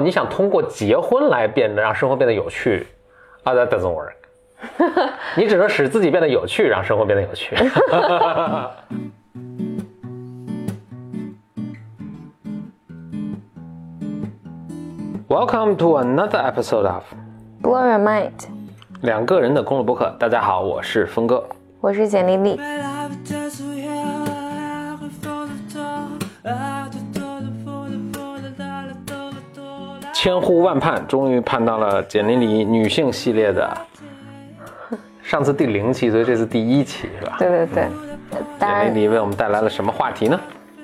[0.00, 2.86] 你想通过结婚来变得让生活变得有趣
[3.44, 4.14] 啊，that doesn't work。
[5.36, 7.54] 你只能使自己变得有趣，让生活变得有趣。
[15.28, 17.04] Welcome to another episode of
[17.62, 18.32] Blow Your Mind，
[19.02, 20.12] 两个人的公路博客。
[20.18, 21.44] 大家好，我是峰哥。
[21.80, 22.60] 我是简丽丽。
[30.22, 33.74] 千呼万盼，终于盼到了简历里女性系列的。
[35.24, 37.36] 上次第零期，所以这次第一期是吧？
[37.38, 37.88] 对对对。
[38.58, 40.38] 简历里为我们带来了什么话题呢？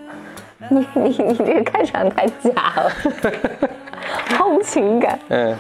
[0.70, 2.91] 你你你这个开场太假了，
[4.38, 5.19] 毫无情感。
[5.28, 5.55] 嗯。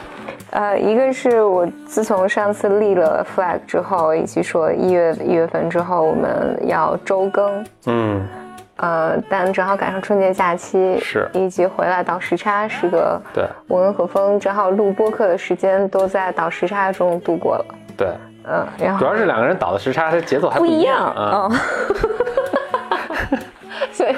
[0.52, 7.62] 呃，一个是我自从上次立了 flag 之后，以及说一月一月份之后我们要周更。
[7.84, 8.26] 嗯。
[8.76, 13.44] 呃，但正好赶上春节假期，是，以及回来倒时差，是个对。
[13.66, 17.64] 我跟何峰正好录播客的时间都在倒时差中度过了。
[17.96, 18.08] 对，
[18.44, 21.48] 嗯，然后主要是两个人倒的时差，它节奏还不一样啊。
[23.92, 24.14] 所以，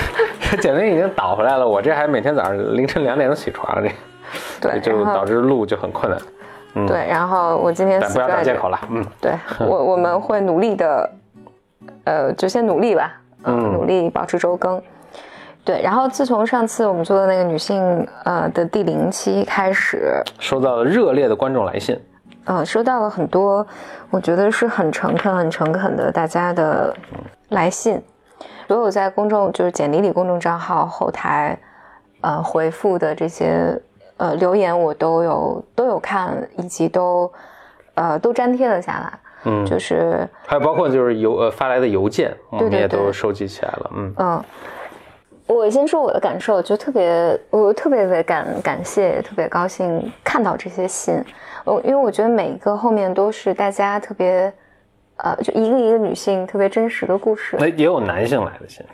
[0.60, 3.90] 简历已经倒回来了，我这还每天早上凌晨两点钟起床这，
[4.68, 6.20] 对，就导致录就很困难。
[6.74, 11.10] 嗯，对，然后我今天不要找借口了，嗯，对我我们会努力的，
[12.04, 13.10] 呃，就先努力吧。
[13.44, 14.82] 嗯，努力保持周更，
[15.64, 15.82] 对。
[15.82, 22.00] 然后自从上次我们做的那个女性呃的第零期开始，收到了热烈的观众来信，
[22.44, 23.66] 呃，收到了很多，
[24.10, 26.94] 我觉得是很诚恳、很诚恳的大家的
[27.50, 28.02] 来信。
[28.66, 31.58] 所有在公众就是简历里公众账号后台
[32.22, 33.78] 呃回复的这些
[34.16, 37.30] 呃留言，我都有都有看，以及都
[37.92, 39.18] 呃都粘贴了下来。
[39.44, 43.90] 嗯，就是还有包括就是邮呃发来的邮件，我们也都收集起来了。
[43.94, 44.44] 嗯嗯，
[45.46, 51.22] 我先说我的感受，就特别我特别的感感谢，特别高兴看到这些信。
[51.64, 54.52] 我因为我觉得每一个后面都是大家特别
[55.16, 57.56] 呃，就一个一个女性特别真实的故事。
[57.58, 58.84] 那也有男性来的信。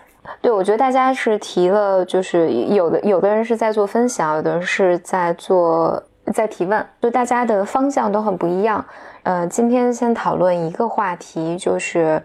[0.41, 6.00] 对，我觉得大家是提了，就是有的有的人是在做分享，有的人是在做
[6.33, 8.84] 在提问，就大家的方向都很不一样。
[9.23, 12.23] 呃，今天先讨论一个话题，就是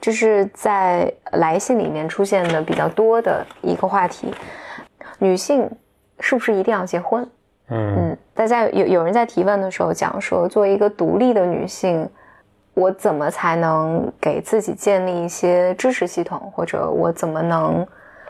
[0.00, 4.32] 这是在来信里面出现的比较多的一个话题：
[5.18, 5.68] 女性
[6.20, 7.28] 是不是一定要结婚？
[7.68, 12.08] 嗯嗯，大家有有人在提问的时候讲说，作为一个独立的女性，
[12.74, 16.38] 我怎么才能给自己建立一些支持系统？
[16.54, 17.84] 或者我怎么能，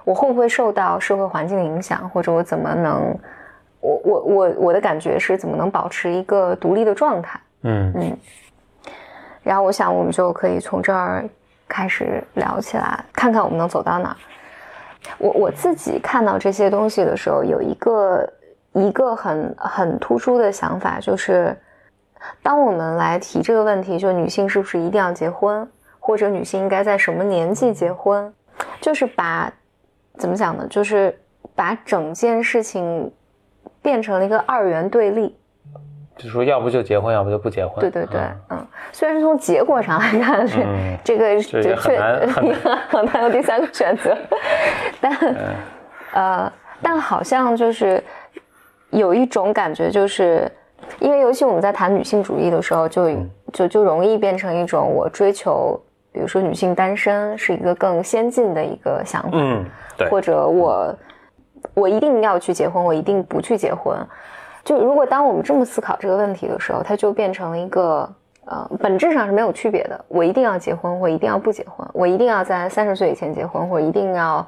[0.04, 2.08] 我会不会受到社会环境影响？
[2.08, 3.14] 或者我怎么能，
[3.80, 7.38] 我我我我的感觉是怎么能保持一个独立的状态？
[7.62, 8.18] 嗯嗯，
[9.42, 11.28] 然后我想我们就可以从这儿
[11.68, 14.16] 开始聊起来，看看我们能走到哪儿。
[15.18, 18.32] 我我自己看到这些东西的时候，有一个
[18.72, 21.56] 一个很很突出的想法，就是
[22.42, 25.68] 当我们来提这个问题，就女性是不是一定要结婚，
[25.98, 28.32] 或者女性应该在什么年纪结婚，
[28.80, 29.52] 就是把
[30.18, 30.66] 怎么讲呢？
[30.68, 31.16] 就是
[31.54, 33.12] 把整件事情
[33.80, 35.36] 变成了一个二元对立。
[36.16, 37.78] 就说要不就结婚，要不就不结婚。
[37.80, 40.64] 对对对，嗯，虽然从结果上来看是
[41.04, 42.28] 这个确很难
[42.88, 44.16] 很难有第三个选择，
[45.00, 45.12] 但
[46.12, 48.02] 呃，但好像就是
[48.90, 50.50] 有一种感觉，就是
[51.00, 53.10] 因为尤其我们在谈女性主义的时候，就
[53.52, 55.78] 就就容易变成一种我追求，
[56.12, 59.64] 比如说女性单身是一个更先进的一个想法，嗯，
[59.98, 60.94] 对，或者我
[61.74, 63.94] 我一定要去结婚，我一定不去结婚。
[64.66, 68.12] 就如果当我们这么思考这个问题的时候，它就变成了一个
[68.46, 70.04] 呃，本质上是没有区别的。
[70.08, 74.44] 我一定要结婚，我一定要不结婚，我一定要在三十岁以前结婚，或一定要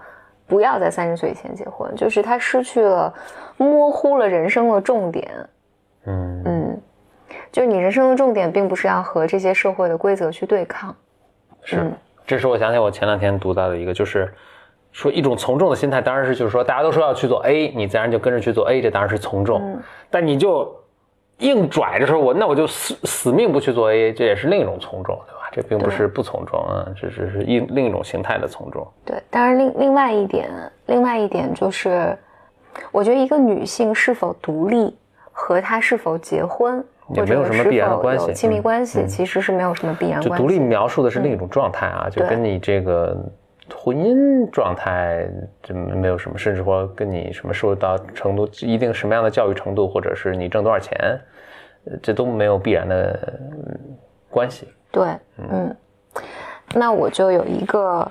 [0.48, 1.94] 不要在三十岁以前结婚。
[1.94, 3.14] 就是它失去了，
[3.56, 5.30] 模糊了人生的重点。
[6.06, 6.80] 嗯嗯，
[7.52, 10.92] 就是你人生的重点，并不是要和这些社会的规则去对抗。
[11.62, 11.92] 是，
[12.26, 14.28] 这是我想起我前两天读到的一个，就是。
[14.98, 19.78] 说一种从众的心态，当然是就是说，大家都说要去做 A，你自然就跟着去做 A，这当然是从众。
[20.10, 20.74] 但你就
[21.38, 25.48] 硬拽着说，我那我就死死命不去做 A，这也是另一种从众，对吧？
[25.52, 28.84] 这并不是不从众啊，这只是一另一种形态的从众。
[29.04, 30.50] 对，当然另另外一点，
[30.86, 32.18] 另外一点就是，
[32.90, 34.96] 我觉得一个女性是否独立
[35.30, 36.84] 和她是否结婚，
[37.14, 40.42] 也没有什么必然的关系，亲密关系其实是没有什么必然关系。
[40.42, 43.16] 独立描述的是另一种状态啊，就跟你这个。
[43.76, 45.28] 婚姻状态
[45.62, 50.96] 这没有什么，甚至说跟你什么受到程度、一定什么样的教育程度，或者是你挣多少钱，
[52.02, 53.38] 这都没有必然的
[54.30, 54.68] 关系。
[54.90, 55.76] 对，嗯，
[56.74, 58.10] 那我就有一个，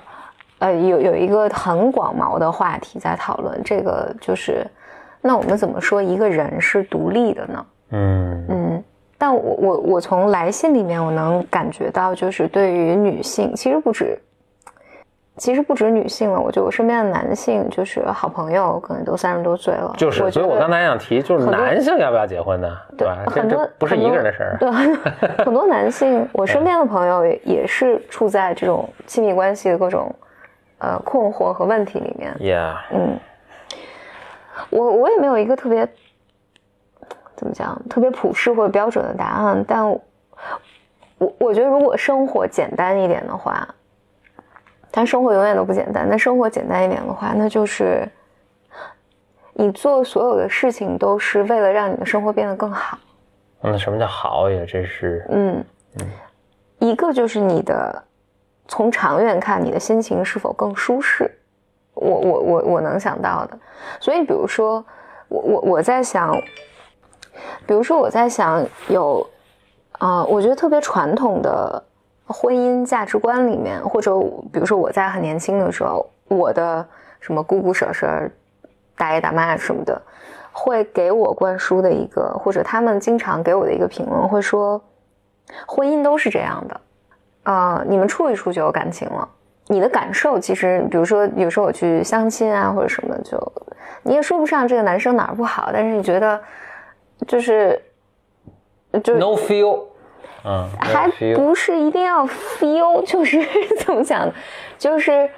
[0.58, 4.66] 呃，有有一个很广袤的话题在讨论，这个就是
[5.20, 7.66] 那我们怎么说一个人是独立的呢？
[7.90, 8.84] 嗯嗯。
[9.20, 14.16] 但我我我从来信里面我能感觉到，就是对于女性，其实不止，
[15.38, 16.38] 其实不止女性了。
[16.38, 19.94] 我觉得我身边的男性，就是好朋友，可能都三十多岁了。
[19.96, 22.76] 就是，所以我刚才想提，就是男性要不要结婚呢？
[22.96, 23.16] 对吧？
[23.26, 24.56] 很多不是一个人的事儿。
[24.58, 24.70] 对，
[25.44, 30.14] 很多男性，我身边的朋友也也是处在这种亲密关系的各种
[30.78, 32.34] 呃困惑和问题里面。
[32.40, 32.76] Yeah。
[32.92, 33.18] 嗯，
[34.70, 35.88] 我我也没有一个特别。
[37.36, 37.80] 怎么讲？
[37.88, 40.00] 特别普世或者标准的答案，但我
[41.38, 43.64] 我觉得，如果生活简单一点的话，
[44.90, 46.08] 但生活永远都不简单。
[46.08, 48.08] 那生活简单一点的话，那就是
[49.52, 52.98] 你做所有的事情都是为了让你的生活变得更好。
[53.60, 54.64] 那什么叫好呀？
[54.66, 55.64] 这是嗯
[56.00, 56.06] 嗯，
[56.78, 58.02] 一个就是你的
[58.66, 61.30] 从长远看，你的心情是否更舒适？
[61.94, 63.58] 我我我我能想到的。
[64.00, 64.84] 所以，比如说，
[65.28, 66.40] 我我我在想。
[67.68, 69.24] 比如说，我在想有，
[69.92, 71.80] 啊，我觉得特别传统的
[72.28, 74.16] 婚姻价值观里面，或者
[74.52, 76.86] 比如说我在很年轻的时候，我的
[77.20, 78.30] 什么姑姑婶婶、
[78.96, 80.00] 大爷大妈什么的，
[80.52, 84.80] 会给我灌输的一个，或者他们经常给我的一个评论，会说，
[85.66, 86.80] 婚姻都是这样的，
[87.44, 89.28] 啊，你们处一处就有感情了。
[89.66, 93.52] 你的感受其实，比如说有时候我去相亲啊，或者什么，就
[94.02, 96.40] 你也说不上这个男生哪儿不好，但是你觉得。
[97.26, 97.82] 就是，
[99.02, 99.80] 就 no feel，
[100.44, 103.40] 嗯，还不是一定要 feel， 就是
[103.84, 104.32] 怎么讲呢？
[104.78, 105.28] 就是，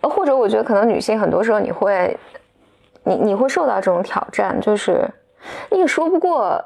[0.00, 2.16] 或者我觉得可能女性很多时候你会，
[3.02, 5.08] 你你会受到这种挑战，就是
[5.70, 6.62] 你也说不过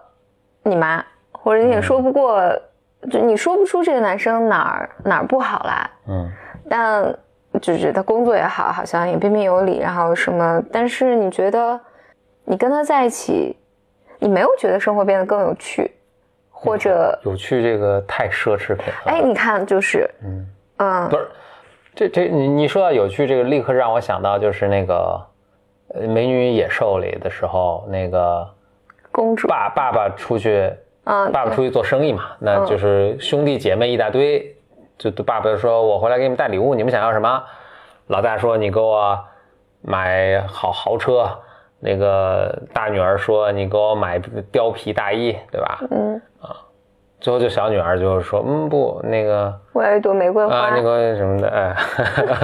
[0.62, 2.40] 你妈，或者你也说不过，
[3.10, 6.30] 就你说不出这个男生哪儿哪儿不好啦，嗯，
[6.68, 7.18] 但
[7.60, 11.80] 就是他工作也好，好像也彬彬有礼，然后什么，但是你觉得
[12.44, 13.56] 你跟他在一起。
[14.20, 15.88] 你没有觉得生活变得更有趣，
[16.60, 18.94] 或者有趣这个太奢侈品了。
[19.04, 20.46] 哎，你看，就是嗯
[20.78, 21.28] 嗯，不是，
[21.94, 25.24] 这这你你说到有趣这个，立刻让我想到就是那个
[26.08, 28.44] 《美女与野兽》里的时候，那个
[29.12, 30.72] 公主爸爸爸出去
[31.04, 34.56] 啊，爸爸出去做生意嘛，那就是兄弟姐妹一大堆，
[34.98, 37.40] 就爸爸就说：“我回来给你们带礼物，你们想要什么？”
[38.08, 39.16] 老大说：“你给我
[39.80, 41.30] 买好豪车。”
[41.80, 44.18] 那个大女儿说：“你给我买
[44.52, 46.56] 貂皮大衣，对吧？”嗯啊，
[47.20, 51.76] 最后就小女儿就是说：“嗯，不，那个我要一朵玫瑰花，那个什么的，哎，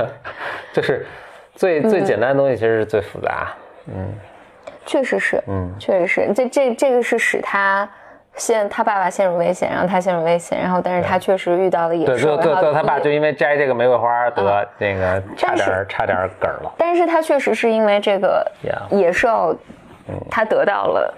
[0.73, 1.07] 就是
[1.55, 3.53] 最最简单的东西，其实是最复杂。
[3.89, 4.15] 嗯，
[4.87, 7.89] 确实是，嗯，确实是，这这这个是使他。”
[8.37, 12.37] 陷他爸爸陷入危险，然后他陷入危险，然后但是他确实遇到了野兽。
[12.73, 16.73] 他爸就因为摘这个玫瑰花得那个差点差点梗了。
[16.77, 18.45] 但是他确实是因为这个
[18.91, 19.57] 野兽，
[20.29, 21.15] 他得到了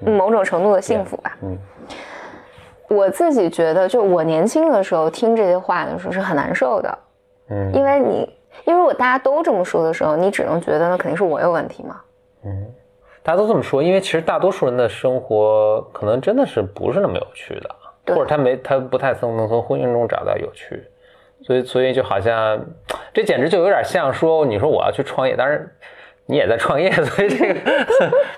[0.00, 1.36] 某种程度的幸福吧。
[1.42, 1.58] 嗯，
[2.88, 6.98] 我自己觉得，就我年轻的时候听这些话的时候是很难受的。
[7.48, 12.00] 嗯，因为你因为我大家都这么说的时候，你只能觉得那肯定是我有问题嘛。
[12.44, 12.66] 嗯。
[13.30, 17.70] 大家都这么说，因为其实大多数人的生活可能真的是不是那么有趣的，
[18.12, 20.82] 或者他没他不太能能从婚姻中找到有趣，
[21.40, 22.60] 所以所以就好像
[23.14, 25.64] 这简直就有点像说你说我要去创业，当然
[26.26, 27.60] 你也在创业， 所以这个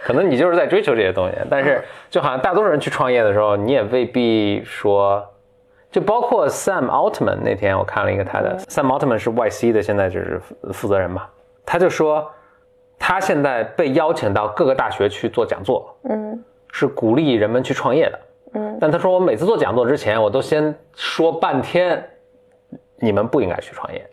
[0.03, 5.27] 可能你就是在追求这些东西，但是就好像大多数人去创业的时候，你也未必说，
[5.91, 10.39] 就包括 Sam Altman 那天我看了一个他的，Sam Altman 是 YC 的现在就是
[10.71, 11.27] 负责人嘛，
[11.65, 12.31] 他就说。
[13.05, 16.41] 他现在被邀请到各个大学去做讲座，嗯，
[16.71, 18.19] 是鼓励人们去创业的，
[18.55, 18.79] 嗯。
[18.81, 22.09] 但他说，我每次做讲座之前，我都先说半天，
[22.99, 24.09] 你们不应该去创业。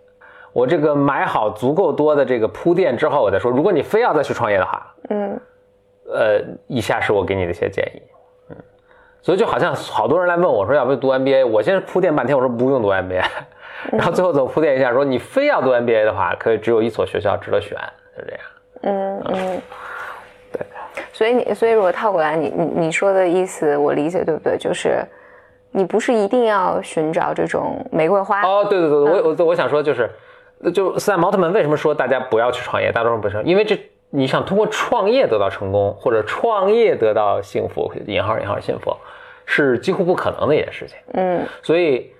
[0.53, 5.39] 我这个买好足够多的这个铺垫之后，我再说，如果你非要再去创业的话，嗯，
[6.11, 8.01] 呃，以下是我给你的一些建议，
[8.49, 8.55] 嗯。
[9.21, 11.45] 所以就好像好多人来问我说，要不要读 MBA？
[11.45, 13.23] 我先铺垫半天，我说不用读 MBA，
[13.93, 17.77] 然后最后怎么铺垫一下，说你非要读 MBA 的话，可以只有一所学校值得选，
[18.17, 18.39] 就这样。
[18.81, 19.61] 嗯嗯，
[20.51, 20.61] 对，
[21.11, 24.57] 所以你所以如果套过来，你你你说的意思我理解对不对？
[24.57, 25.03] 就是
[25.71, 30.09] 你不是一定要寻找这种玫瑰花哦，对对对，我我我想说就是，
[30.73, 32.91] 就斯坦·毛特曼为什么说大家不要去创业？
[32.91, 33.77] 大多数不是因为这
[34.09, 38.95] 你想通过创业得到成功，或者创业得到幸福（引号引号幸福）
[39.45, 40.97] 是几乎不可能的一件事情。
[41.13, 42.13] 嗯，所以。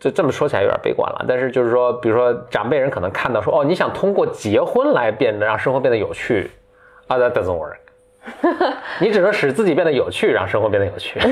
[0.00, 6.50] 就这么说起来有点悲观了，但是就是说，比如说长辈人可能看到说，哦，你想通过结婚来变得让生活变得有趣，
[7.08, 7.76] 啊，that doesn't work。
[9.00, 11.18] 你只能使自己变得有趣，让生活变得有趣。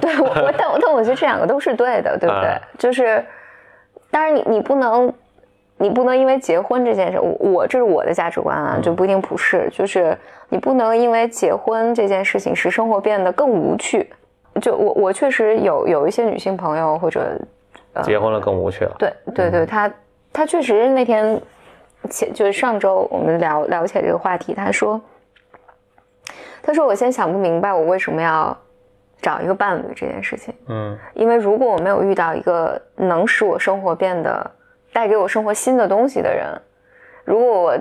[0.00, 2.60] 对，我但但我觉得这两个都是对的，对不对？
[2.78, 3.24] 就是，
[4.10, 5.12] 当然你你不能，
[5.78, 9.68] 你不能因为结婚这件事，我我这是我的价值观啊，就不一定普世。
[9.72, 10.16] 就是
[10.50, 14.10] 你不能因为结婚这件事情使生活变得更无趣。
[14.60, 17.38] 就我我确实有有一些女性朋友或者
[18.02, 18.96] 结婚了更无趣了。
[18.98, 19.90] 对对对，她
[20.32, 21.40] 她确实那天
[22.10, 25.00] 前就是上周我们聊聊起来这个话题，她说
[26.62, 28.56] 她说我现在想不明白我为什么要
[29.20, 30.54] 找一个伴侣这件事情。
[30.68, 34.48] 嗯，因为如果我没有遇到一个能使我生活变得
[34.92, 36.46] 带给我生活新的东西的人，
[37.24, 37.78] 如果我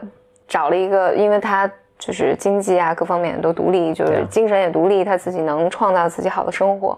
[0.47, 6.97] 找了一个，因为他就是经济啊各方面都独立，就是精神也独立，他自己能创造自己好的生活。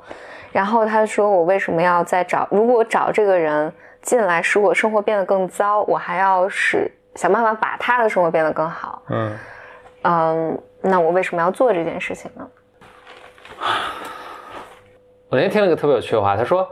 [0.51, 2.48] 然后他说：“我为什么要再找？
[2.51, 9.01] 如果找这个人进来使我生活变得更糟，我还要使想办法把他的生活变得更好。
[9.10, 9.38] 嗯
[10.03, 12.48] 嗯，那我为什么要做这件事情呢？”
[15.29, 16.68] 我那天听了一个特别有趣的话，他说。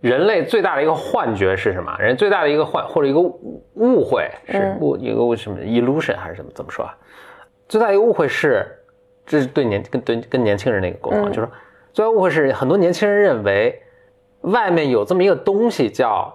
[0.00, 1.94] 人类最大的一个幻觉是什么？
[1.98, 6.50] 人最大的一个幻或者一个误会是误一个什么 illusion 还是什么？
[6.54, 6.96] 怎么说啊？
[7.70, 8.66] 最大一个误会是，
[9.24, 11.50] 这是对年跟对跟年轻人的一个沟通，就是说，
[11.92, 13.80] 最大误会是很多年轻人认为
[14.40, 16.30] 外面有这么一个东西叫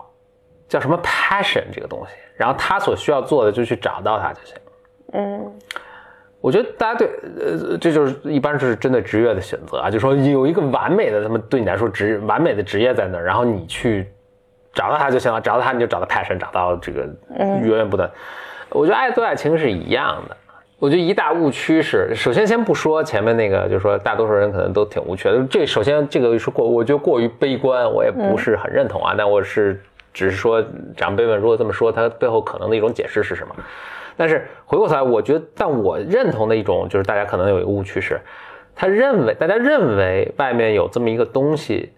[0.70, 4.56] 叫什么 passion 这个东西，然后他所需要做的就去找到它就行。
[5.12, 5.54] 嗯。
[6.40, 14.08] 我觉得大家对，呃，这就是一般是针对职业的选择啊，就说有一个完美的，他们对你来说职完美的职业在那儿，然后你去
[14.72, 18.08] 找到它就行了，找到它你就找到 passion，找到这个源源不断。
[18.70, 20.38] 我觉得爱做爱情是一样的。
[20.86, 25.44] 我觉得一大误区是，首先先不说前面那个，就是说大多数人可能都挺无趣的。
[25.50, 29.16] 这首先这个是过，我觉得过于悲观，我也不是很认同啊。
[29.18, 29.82] 但我是
[30.14, 30.64] 只是说
[30.96, 33.56] 长辈们如果这么说，他背后可能的一种解释是什么？
[34.16, 38.22] 但是回过头来，我觉得，但我认同的一种就是大家可能有一个误区是，
[38.76, 41.94] 他认为大家认为外面有这么一个东西，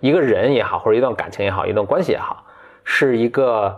[0.00, 2.44] 一个人也好，或者一段感情也好，一段关系也好，
[2.84, 3.76] 是一个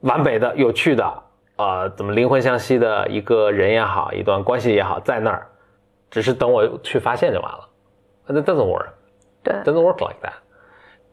[0.00, 1.10] 完美的、有趣的，
[1.56, 5.46] 呃，怎么灵魂相吸的一个人也好，一段关系也好，在那儿，
[6.10, 7.68] 只是等我去发现就完了。
[8.26, 8.86] 那 doesn't work，
[9.42, 10.32] 对，doesn't work like that。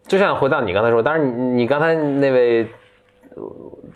[0.07, 2.67] 就像回到你刚才说，当然你你刚才那位。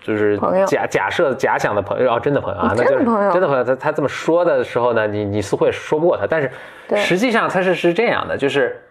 [0.01, 0.36] 就是
[0.66, 3.63] 假假设假想的朋友，哦，真的朋友啊，那就是真的朋友。
[3.63, 6.51] 他他这么说的时候呢，你你似乎也说不过他，但是
[6.96, 8.82] 实际上他是是这样的，就是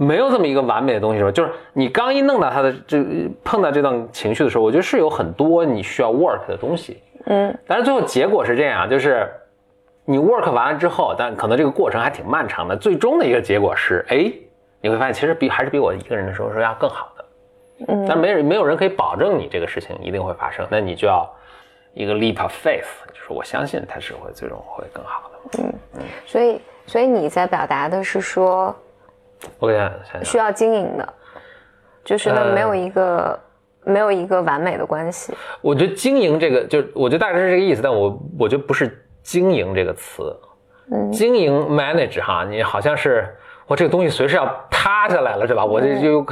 [0.00, 1.30] 没有这么一个完美的东西，是吧？
[1.30, 3.04] 就是你刚一弄到他的这
[3.44, 9.30] 碰到这段情绪的时候，我觉得是有很多你需要 work 的东西，嗯，但是最后结果是这样，就是
[10.06, 14.32] 你 work 完了之后，但可能这个过程还挺漫长的，最终的一个结果是，哎，
[14.80, 17.24] 你会发现其实比还是比我一个人的时候是要更好的。
[17.88, 21.30] 嗯但没人没有人可以保证你这个事情一定会发生，那你就要
[21.92, 25.62] 一个 leap of faith，就是我相信它是会最终会更好的。
[25.62, 28.74] 嗯嗯，所以所以你在表达的是说，
[29.58, 31.08] 我给想需要经营的，
[32.04, 33.38] 就是呢没有一个
[33.84, 35.34] 没有一个完美的关系。
[35.60, 40.36] 我觉得经营这个，就我觉得大概是这个意思，但我我觉得不是经营这个词，
[40.92, 43.36] 嗯，经营 manage 哈，你好像是。
[43.66, 45.64] 我这个东西随时要塌下来了，是吧？
[45.64, 46.26] 我这就，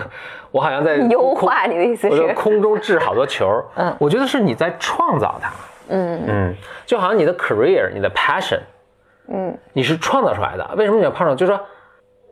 [0.50, 2.20] 我好像在优化你的意思是？
[2.20, 3.64] 我在空中掷好多球。
[3.76, 5.52] 嗯，我觉得是你在创造它。
[5.88, 8.58] 嗯嗯，就好像你的 career，你的 passion，
[9.28, 10.68] 嗯，你是创造出来的。
[10.76, 11.36] 为什么你要创造？
[11.36, 11.64] 就是说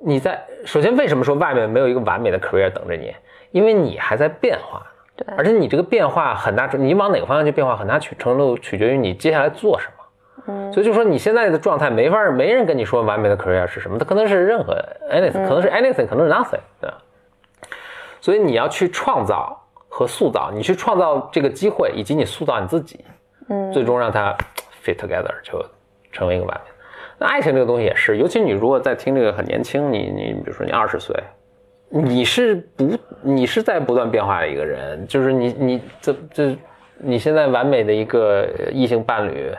[0.00, 3.14] 你在首先为什么说外面没有一个完美的 career 等着你？
[3.50, 4.82] 因为你还在变化。
[5.16, 9.92] 对，而且你这个变化很大，你往哪个方向去变化，很大取程度取决于你接下来做什么。
[10.48, 14.74] 嗯所以就说你现在的状态没法，没人跟你说完美的 career 是什么，它可能是任何
[15.10, 16.98] anything，可能是 anything，可能是 nothing，对吧？
[18.20, 23.04] 所以你要去创造和塑造，你去创造这个机会，以及你塑造你自己，
[23.48, 24.36] 嗯，最终让它
[24.84, 25.64] fit together 就
[26.12, 26.70] 成为一个完美。
[27.18, 31.14] 那爱情这个东西也是，尤其你如果在听这个很年轻，你你比如说你二十岁，
[31.88, 36.56] 你是不你是在不断变化的一个人，就是你你这这
[36.98, 39.52] 你现在完美的一个异性伴侣。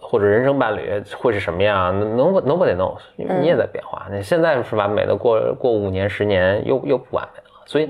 [0.00, 4.08] 或者人生伴侣会是什么样？Nobody nobody knows，因为你也在变化。
[4.10, 7.62] 你现在是完美的，过过五年十年又又不完美了。
[7.64, 7.88] 所以，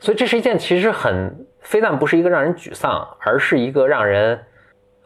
[0.00, 4.36] 所以这是一件其实很非但不是一个让人沮丧，而是一个让人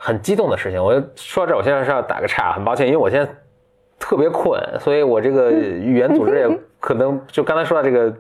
[0.02, 0.83] 很激动的事情。
[0.83, 3.30] 我说到这，我现在是要打个岔，很抱歉，因为我现在
[3.99, 8.12] 特别困，所以我这个语言组织也可能就刚才说到这个。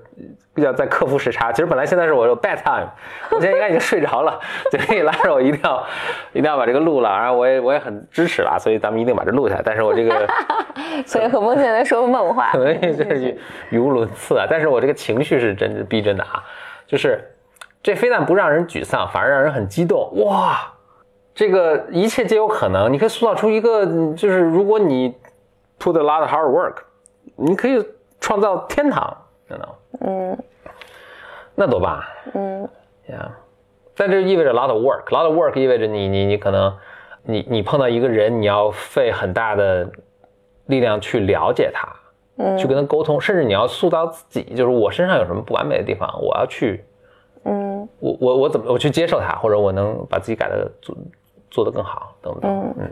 [0.52, 2.88] 比较在克服时差，其实本来现在是我有 bed time，
[3.30, 4.38] 我现在应该已经睡着了，
[4.84, 5.86] 所以拉着我一定要
[6.34, 9.62] 一定要把这个录了，然后我也我也很支持了，所以咱们一定把这录下来。
[9.64, 10.28] 但是我这个，
[11.06, 13.38] 所以很抱歉在说梦话，可能就是
[13.70, 14.44] 语无伦次啊。
[14.50, 16.42] 但是我这个情绪是真逼真的啊，
[16.86, 17.24] 就是
[17.80, 20.12] 这非但不让人沮丧，反而让人很激动。
[20.16, 20.58] 哇，
[21.34, 25.14] 这个一切皆有可能，你可以塑造出一个，就是如果你
[25.78, 26.76] put a lot of hard work，
[27.36, 27.84] 你可以
[28.20, 29.16] 创造天堂。
[30.00, 30.38] 嗯，
[31.56, 32.00] 那多棒！
[32.34, 32.62] 嗯，
[33.08, 33.30] 呀，
[33.96, 36.72] 但这意味着 lot of work，lot of work 意味着你你你可能
[37.24, 39.90] 你你碰到一个人，你要费很大的
[40.66, 41.88] 力量去了解他，
[42.36, 46.84] 嗯，去跟他沟通，甚至你要塑造自己，就是我身上有什么不完美的地方，我要去，
[47.44, 50.70] 嗯，我我我怎么我去接受他，或者我能把自己改的
[51.50, 52.90] 做做得更好，等等，嗯，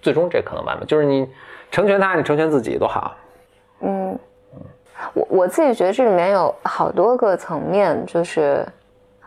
[0.00, 1.28] 最终这可能完美，就是你
[1.70, 3.16] 成全他，你成全自己多好，
[3.80, 4.18] 嗯，
[5.12, 8.66] 我我自己觉得这里面有好多个层面，就是。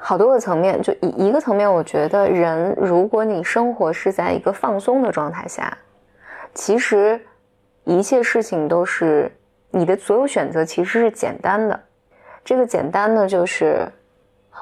[0.01, 5.77] 好多个层面，就一一个层面，我觉得人，如果你生活是在一个放松的状态下，
[6.53, 7.19] 其实
[7.83, 9.29] 一切事情都是
[9.71, 11.77] 你的所有选择其实是简单的。
[12.45, 13.91] 这个简单呢，就是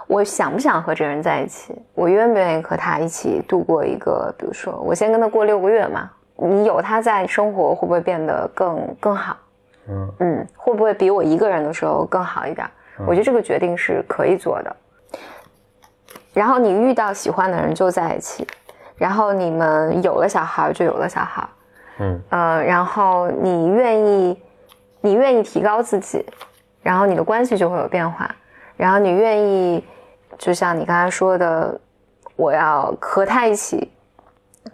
[0.05, 9.35] 我想不想和这人在一起，我愿不愿意和他一起度过一个，比如说我先跟他过六个月嘛，你有他在，生活会不会变得更更好？
[9.89, 12.69] 嗯嗯，会不会比我一个人的时候更好一点？
[13.05, 14.75] 我觉得这个决定是可以做的。
[16.33, 18.47] 然后你遇到喜欢的人就在一起，
[18.95, 21.47] 然后你们有了小孩就有了小孩，
[21.99, 24.41] 嗯呃，然后你愿意，
[25.01, 26.25] 你愿意提高自己，
[26.81, 28.29] 然后你的关系就会有变化，
[28.77, 29.83] 然后你愿意，
[30.37, 31.77] 就像你刚才说的，
[32.35, 33.91] 我要和他一起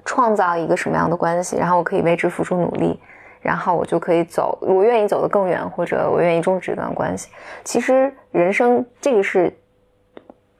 [0.05, 2.99] 创造一个什么样的关系，然后我可以为之付出努力，
[3.41, 7.29] 然后我就可以走，我愿意走得更远，或者我愿意终止这段关系。
[7.63, 9.51] 其实人生这个是。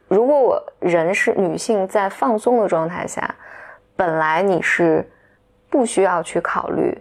[0.09, 3.33] 如果我人是女性，在放松的状态下，
[3.95, 5.09] 本来你是
[5.71, 6.95] 不需要去考虑，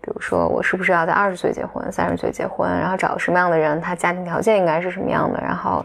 [0.00, 5.84] 比如说我是不是要在二十岁结婚、三十岁结婚，然后找什么样的人，他家庭条件应该是什么样的，然后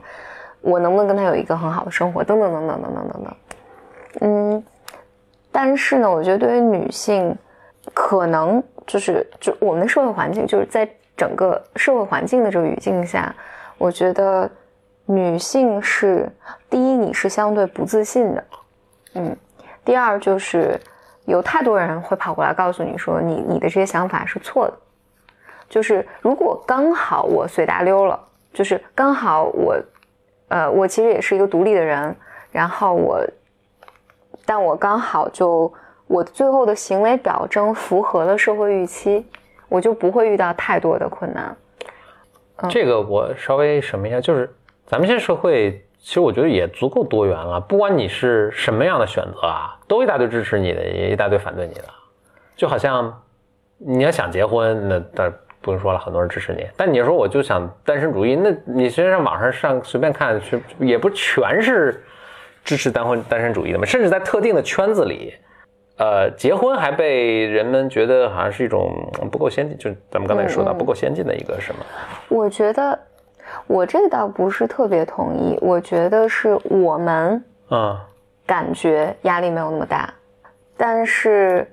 [0.62, 3.36] 我能不能跟他有一个很好的生活，等等等等等等等等。
[4.22, 4.64] 嗯，
[5.52, 7.36] 但是呢，我觉得对于女性，
[7.94, 13.34] 可能就是就我们的社会环境，就是在整个社会环境的这个语境下，
[13.78, 14.50] 我觉得。
[15.08, 16.28] 女性是
[16.68, 18.44] 第一，你是相对不自信的，
[19.14, 19.38] 嗯。
[19.84, 20.82] 第二就是
[21.26, 24.74] 有太多人会跑过来告诉你说，你你的这些想法是错的。
[25.68, 28.20] 就是如果刚好我随大溜了，
[28.54, 29.76] 就是刚好我，
[30.48, 32.16] 呃，我其实也是一个独立的人，
[32.52, 33.20] 然后我，
[34.46, 35.72] 但我刚好就
[36.08, 39.26] 我最后的行为表征符合了社会预期，
[39.70, 41.56] 我就不会遇到太多的困难。
[42.70, 44.50] 这个我稍微什么一下，就是。
[44.88, 51.84] 咱们现在社会其实我觉得也足够多元了，不管你是什么样的选择啊，都一大堆支持你的，也一大堆反对你的。
[52.56, 53.12] 就好像
[53.80, 56.64] 你要想结婚，那但不用说了，很多人支持你。
[56.78, 62.04] 但你说我就想单身主义，那你实际上网上上随便看，去也不全是
[62.64, 63.84] 支持单婚单身主义的嘛。
[63.84, 65.34] 甚至在特定的圈子里，
[65.98, 71.84] 呃，结婚还被人们觉得好像是一种不够先进，就咱们刚才说到不够先进的一个什么？
[72.30, 73.00] 我觉得。
[73.68, 78.06] 我这倒不是特别同意，我觉得是我们啊，
[78.46, 80.14] 感觉压力没有那么大，
[80.78, 81.68] 但是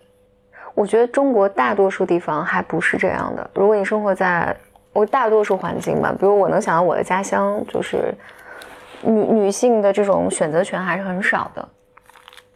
[0.74, 3.50] 我觉得中国大多数地方还不是这样的。
[3.54, 4.56] 如果你生活在
[4.92, 8.14] 我大多数环境吧，比如我能想到我的家乡，就是
[9.02, 11.68] 女女性的这种选择权还是很少的，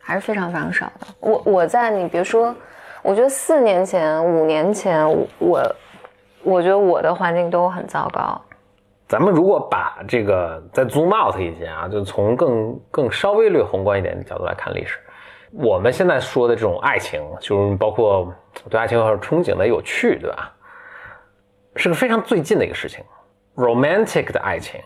[0.00, 1.06] 还是非常非常少的。
[1.20, 2.54] 我我在你别说，
[3.02, 5.06] 我觉得四年前、五年前，
[5.38, 5.76] 我
[6.42, 8.40] 我觉得我的环境都很糟糕。
[9.08, 14.98] 咱们如果把这个再 zoom out 一些啊，就从更更稍微略宏观一点的角度来看历史，
[15.52, 18.34] 我们现在说的这种爱情，就是包括
[18.68, 20.52] 对爱情有憧憬的有趣，对吧？
[21.76, 23.04] 是个非常最近的一个事情
[23.54, 24.80] ，romantic 的爱情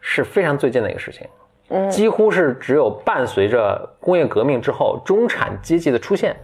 [0.00, 1.28] 是非常最近的一个事情，
[1.68, 6.34] 嗯，几乎是只有伴随着工业革命之后中产阶级的出现，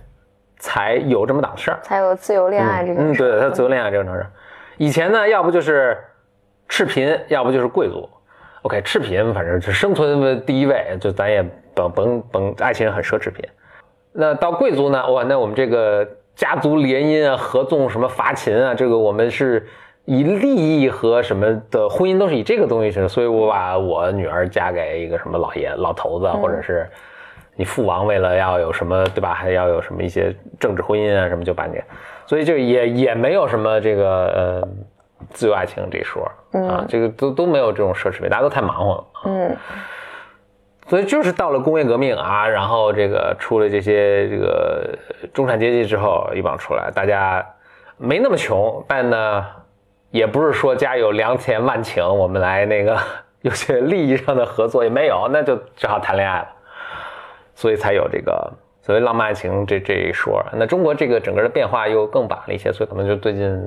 [0.59, 4.31] 才有这么档事儿，才有自由恋爱这个，嗯，对，它自由恋爱这个事儿，
[4.77, 5.97] 以前呢，要不就是。
[6.69, 8.09] 赤贫，要不就是贵族。
[8.63, 11.41] OK，赤贫反正是生存的第一位，就咱也
[11.73, 13.45] 甭甭甭，爱情很奢侈品。
[14.13, 15.09] 那到贵族呢？
[15.13, 19.65] 哇，那我们这个家族联姻啊、合纵什么伐秦啊，这个我们是
[20.05, 26.89] 以利益和什么的婚姻都是以这个东西去，所以我把我女儿嫁给一个什么老爷、老头子，或者是
[27.55, 31.81] 你父王为了要有什么对吧，还要有什么一些政治婚姻啊什么，就把你，
[32.27, 34.69] 所以就也也没有什么这个呃。
[35.31, 39.05] 自由爱情这一说啊，这个都都没有这种奢侈品，大家都太忙活了。
[39.25, 39.57] 嗯，
[40.89, 44.89] 所以就是到了工业革命啊，然后这个出了这些这个
[45.35, 47.45] 中产阶级之后，一帮出来，大家
[47.97, 49.47] 没那么穷，但呢，
[50.11, 52.99] 也不是说家有良田万顷，我们来那个
[53.43, 56.49] 有些利益上的合作也没有，那就只好谈恋爱了。
[57.55, 58.53] 所以才有这个
[58.87, 60.41] 所谓浪漫爱情这这一说。
[60.53, 63.61] 那中国这个整个的变化又更晚了一些，所以可能就最近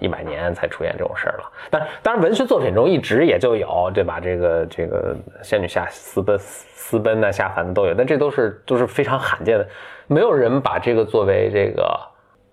[0.00, 1.44] 一百年才出现这种事儿了。
[1.70, 4.18] 但当然，文学作品中一直也就有，对吧？
[4.18, 9.68] 这个这个仙女下私奔私奔呐，下凡的都有，但这都是都是非常罕见的，
[10.08, 11.96] 没有人把这个作为这个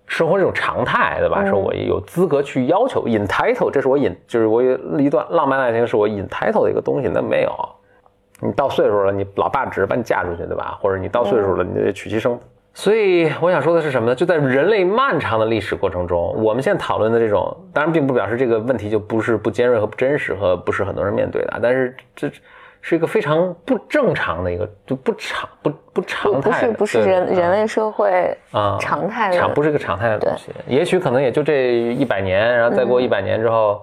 [0.06, 1.44] 生活这种常态，对吧？
[1.44, 7.50] 说我有资格去要求 entitle，这是我引，就是我有一段浪漫爱情是我 entitle 的一个东西，那没有。
[8.40, 10.78] 你到岁数了，你老爸只是把你嫁出去，对吧？
[10.80, 12.44] 或者你到岁数了，你就得娶妻生子。
[12.72, 14.14] 所以我想说的是什么呢？
[14.14, 22.30] 就在人类漫长的历史过程中，我们现在讨论的这种，当然并不表示这个问题就不是不尖锐和不真实和不是很多人面对的，但是这
[22.80, 30.52] 是一个非常不正常的一个，就不常不不常态的，不是不是人人类社会啊常态常不是一个常态的东西。
[30.66, 33.82] 也许可能也就这一百年，然后再过一百年之后，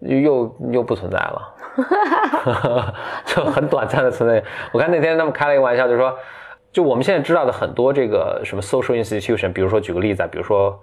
[0.00, 1.53] 又又不存在了。
[3.26, 4.42] 就很短暂的存在。
[4.72, 6.16] 我看那天他们开了一个玩笑，就是说，
[6.72, 10.78] 就我们现在知道的很多这个什么 social institution，比如说举个例子啊，比如说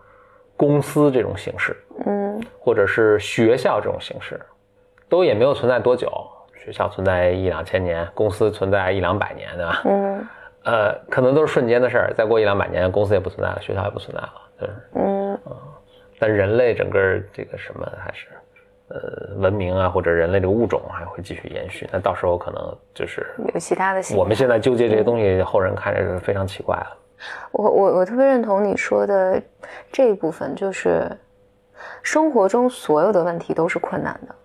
[0.56, 1.76] 公司这种形式，
[2.06, 4.40] 嗯，或者是学校这种形式，
[5.10, 6.12] 都也没有存在多久。
[6.64, 9.82] 学校存在一两千年，公司存在一两百年，对吧？
[9.86, 10.28] 嗯，
[10.64, 12.14] 呃，可能都是瞬间的事儿。
[12.16, 15.40] 再过一两百年，公司也不存在了，学校也不存在了，对，嗯，
[16.20, 18.28] 但人类整个这个什么还是。
[18.94, 24.02] 呃，文明啊，或者人类这个物种还会继续延续，那到时候可能就是有其他的。
[24.18, 26.98] 我们现在纠结这些东西，后人看着是非常奇怪了。
[27.54, 29.42] 我我我特别认同你说的
[29.94, 31.10] 这一部分，就是
[32.02, 34.36] 生活中所有的问题都是困难的，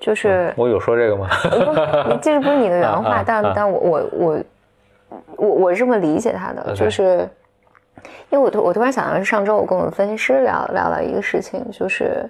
[0.00, 1.28] 就是我有说这个吗？
[2.22, 4.44] 这不是你的原话，但但我我我
[5.36, 7.28] 我我这么理解他的，就是
[8.30, 12.24] 因为我突我突然想到，上周我跟我们分析师聊聊了一个事情，就是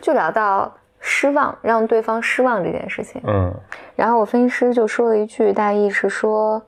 [0.00, 0.72] 就聊到。
[1.04, 3.52] 失望，让对方失望这件事情，嗯，
[3.96, 6.62] 然后我分析师就说了一句，大意是说，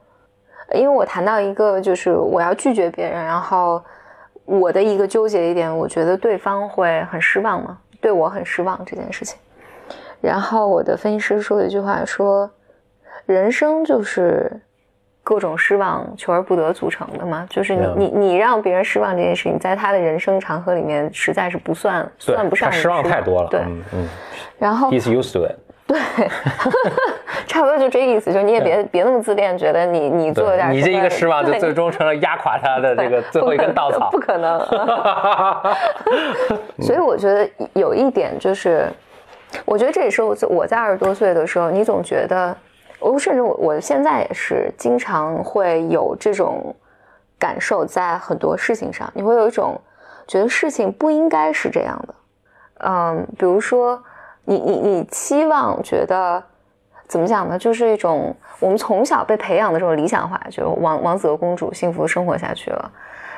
[0.72, 3.80] 因为我谈到一个，就是我要拒绝别人，然后
[4.44, 9.38] 我的一个纠结一点，我觉得对方会很失望嘛，对我很失望这件事情，
[10.20, 12.50] 然后我的分析师说了一句话，说，
[13.24, 14.60] 人生就是。
[15.24, 22.70] 各种失望求而不得组成的嘛，就是你你你让别人失望这件事情，在他的人生长河里面实在是不算算不上。
[22.70, 23.48] 失望太多了。
[23.48, 23.60] 对，
[23.94, 24.06] 嗯。
[24.58, 24.90] 然后。
[24.90, 25.56] He's used to it。
[25.86, 25.98] 对，
[27.46, 30.70] 差不多就这意思，就你也别别那么自恋，觉得你你做了点。
[30.70, 34.10] 你这一个失望就最终成了压垮他的这个最后一根稻草。
[34.10, 34.60] 不可能。
[36.80, 38.86] 所以我觉得有一点就是，
[39.64, 42.54] 我觉得这也是我我在二十多岁的时候，你总觉得。
[43.00, 46.74] 我甚至我我现在也是经常会有这种
[47.38, 49.78] 感受，在很多事情上，你会有一种
[50.26, 52.14] 觉得事情不应该是这样的，
[52.86, 54.02] 嗯，比如说
[54.44, 56.42] 你你你期望觉得
[57.06, 57.58] 怎么讲呢？
[57.58, 62.92] 就是一种我们从小被培养的这种理想化，就王王子和公主幸福生活下去了，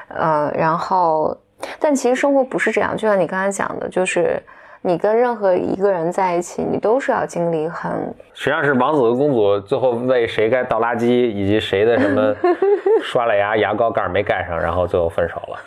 [0.09, 1.37] 呃，然后
[1.81, 4.41] 但其实生活不是这样，就像你刚才讲的，就是。
[4.87, 7.91] 你跟任何一个人在一起，你都是要经历很，
[8.35, 12.33] 实际上是王子和公主最后为谁该倒垃圾，以及谁的什么
[13.03, 15.59] 刷了牙牙膏盖没盖上，然后最后分手了。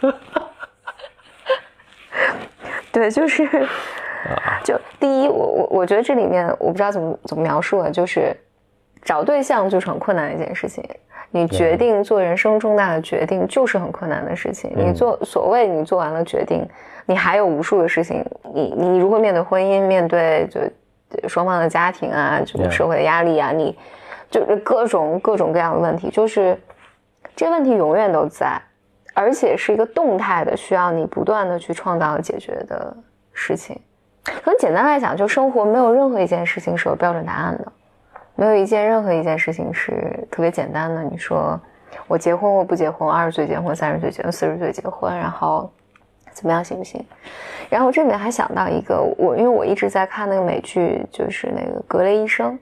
[2.90, 3.46] 对，就是，
[4.64, 8.34] 就第一，我我我觉得这里面我不知道怎么怎么描述啊，就是
[9.02, 10.82] 找对象就是很困难的一件事情。
[11.30, 14.72] 你决定做人生重大的决定，就是很困难的事情。
[14.74, 16.66] 你做所谓你做完了决定，
[17.06, 18.24] 你还有无数的事情。
[18.54, 23.76] 你你如何面对婚姻，面对就双方的家庭啊，就社会的压力啊，你
[24.30, 26.58] 就是各种各种各样的问题，就是
[27.36, 28.60] 这问题永远都在，
[29.14, 32.96] 而且是一个动态的，需要你不断的去创造解决的
[33.32, 33.80] 事情。
[34.44, 37.72] 很简单来讲，就生活没有任何一件事情是有标准答案的。
[38.34, 41.02] 没有一件任何一件事情是特别简单的。
[41.02, 41.60] 你说
[42.06, 45.70] 我结婚或不结婚，二十岁结婚，三十岁结婚，四十岁结婚，然后
[46.32, 47.04] 怎么样行不行？
[47.70, 52.52] 然后这里面还想到一个，我因为我一直在看那个美剧，就是那个《格雷医生》，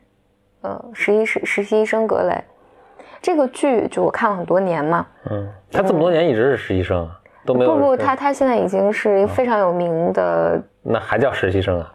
[0.62, 2.44] 呃，实习实实习医生格雷。
[3.22, 5.06] 这个剧就我看了很多年嘛。
[5.30, 7.08] 嗯，他这么多年一直是实习生，
[7.44, 7.74] 都没有。
[7.74, 10.60] 不不，他他现在已经是一个非常有名的。
[10.82, 11.92] 那还叫实习生啊？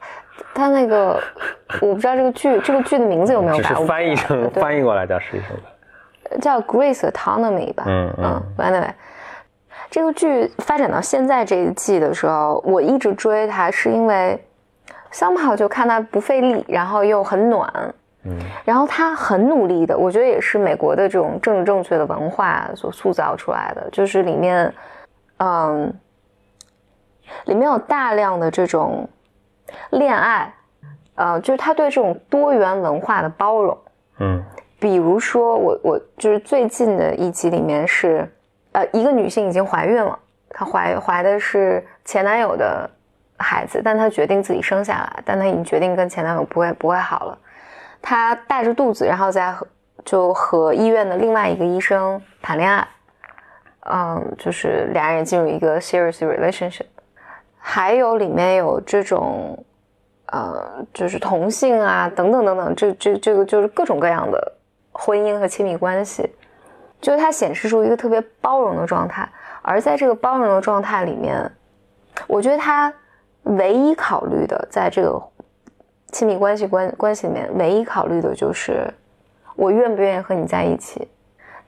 [0.53, 1.19] 他那个
[1.81, 3.73] 我不知道这个剧 这个剧的名字有没有改？
[3.85, 7.85] 翻译成翻译过来叫实习生叫 Grace Autonomy 吧。
[7.87, 8.43] 嗯嗯。
[8.57, 8.89] Anyway，
[9.89, 14.37] 这个剧发展到现在这一季的时候，我一直追它，是因为
[15.11, 17.69] somehow 就看它不费力，然后又很暖。
[18.23, 18.37] 嗯。
[18.63, 24.73] 然后他很努力的，我觉得也是美国的这种政治正确的文化所塑造出来的，就是里面，
[25.37, 25.93] 嗯，
[27.45, 29.07] 里面有大量的这种。
[29.89, 30.53] 恋爱，
[31.15, 33.77] 呃，就是他对这种多元文化的包容，
[34.19, 34.41] 嗯，
[34.79, 38.31] 比如说我我就是最近的一集里面是，
[38.75, 42.89] 呃，一个女性已经怀孕了，她怀怀的是前男友的
[43.37, 47.37] 孩子，但她决定自己生下来，但她已经决定跟前男友不会不会好了，
[48.01, 49.65] 她带着肚子，然后再和
[50.03, 52.85] 就和医院的另外一个医生谈恋爱，
[53.91, 56.87] 嗯，就是俩人进入一个 serious relationship，
[57.57, 59.63] 还有里面有这种。
[60.31, 64.53] 呃，就是同性啊，等等等等，这这这个就是各种各样的
[64.91, 66.27] 婚姻和亲密关系，
[67.05, 69.29] 就是它显示出一个特别包容的状态。
[69.61, 71.39] 而在这个包容的状态里面，
[72.25, 72.91] 我觉得他
[73.43, 75.21] 唯一考虑的，在这个
[76.07, 78.91] 亲密关系关关系里面，唯一考虑的就是
[79.55, 81.07] 我愿不愿意和你在一起。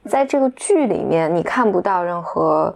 [0.06, 2.76] 在这个剧里面，你看不到任何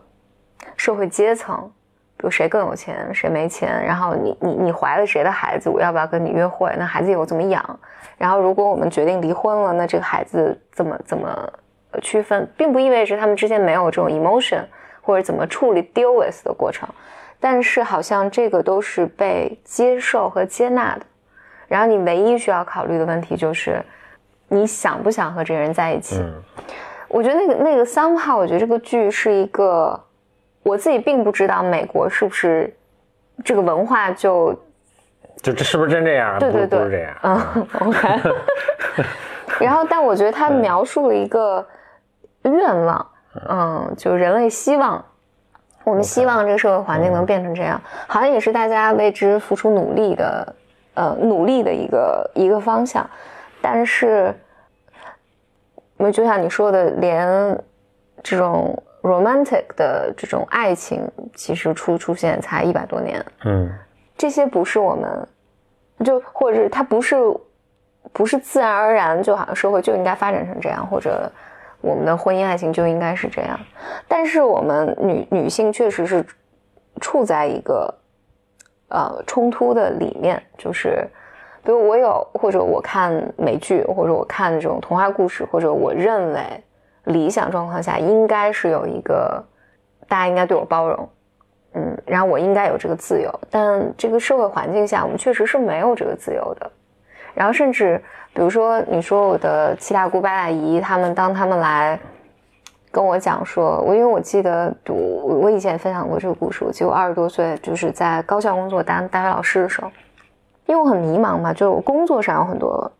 [0.78, 1.72] 社会阶层。
[2.18, 6.72] 比如谁更有钱，谁没钱，然后你你你怀了谁的孩子，我要不要跟你约会？
[6.78, 7.80] 那孩子以后怎么养？
[8.16, 11.52] 然后如果我们决定离婚了，那这个孩子怎么怎么
[12.00, 14.64] 区分，并不意味着他们之间没有这种 emotion
[15.02, 16.88] 或者怎么处理 deal with 的过程，
[17.40, 21.02] 但是好像这个都是被接受和接纳的。
[21.68, 23.84] 然后你唯一需要考虑的问题就是，
[24.48, 26.22] 你想不想和这个人在一起？
[27.08, 30.00] 我觉得那个那个三号，我觉得这个剧是一个。
[30.64, 32.72] 我自己并不知道美国是不是
[33.44, 34.54] 这个文化就
[35.42, 36.38] 就这是不是真这样？
[36.38, 37.18] 对对对，不是这样。
[37.24, 38.08] 嗯，OK。
[39.60, 41.68] 然后，但我觉得他 描述了一个
[42.44, 43.08] 愿望，
[43.50, 45.04] 嗯，就人类希望，
[45.84, 50.56] 我们希望这个社会环境能变成这样，好像也是大家为之付出努力的，
[50.94, 53.10] 呃，努力的一个一个方向。
[53.62, 54.34] 但是，
[55.98, 57.58] 因为就像你说的，连
[58.24, 58.82] 这种。
[59.02, 61.02] romantic 的这种爱情，
[61.34, 63.26] 其实出出现才一百多年。
[63.46, 63.68] 嗯，
[64.16, 65.28] 这些不是我们，
[66.06, 67.16] 就或者是它不是
[68.14, 71.28] 不是自然而然，就好像社会就应该发展成这样，或者
[71.82, 73.60] 我们的婚姻爱情就应该是这样。
[74.08, 76.26] 但是我们女女性确实是
[77.00, 77.94] 处在一个
[78.90, 81.08] 呃冲突的里面，就是
[81.64, 86.42] 比如我有或者我看美剧，或者我看这种童话故事，或者我认为。
[87.06, 89.44] 理想状况下应该是有一个，
[90.08, 91.10] 大家应该对我包容，
[91.74, 93.40] 嗯，然后我应该有这个自由。
[93.50, 96.72] 但这个社会环境下，我们确实是没有这个自由的。
[97.34, 98.02] 然后甚至，
[98.34, 102.00] 比如说，你说我的七大姑八大姨，他们当他们来
[102.92, 109.90] 跟我讲说，我因为我记得我我以前也分享过这个故事，我记得我二十多岁就是在高校工作当大学老师的时候，
[110.66, 112.92] 因为我很迷茫嘛，就是我工作上有很多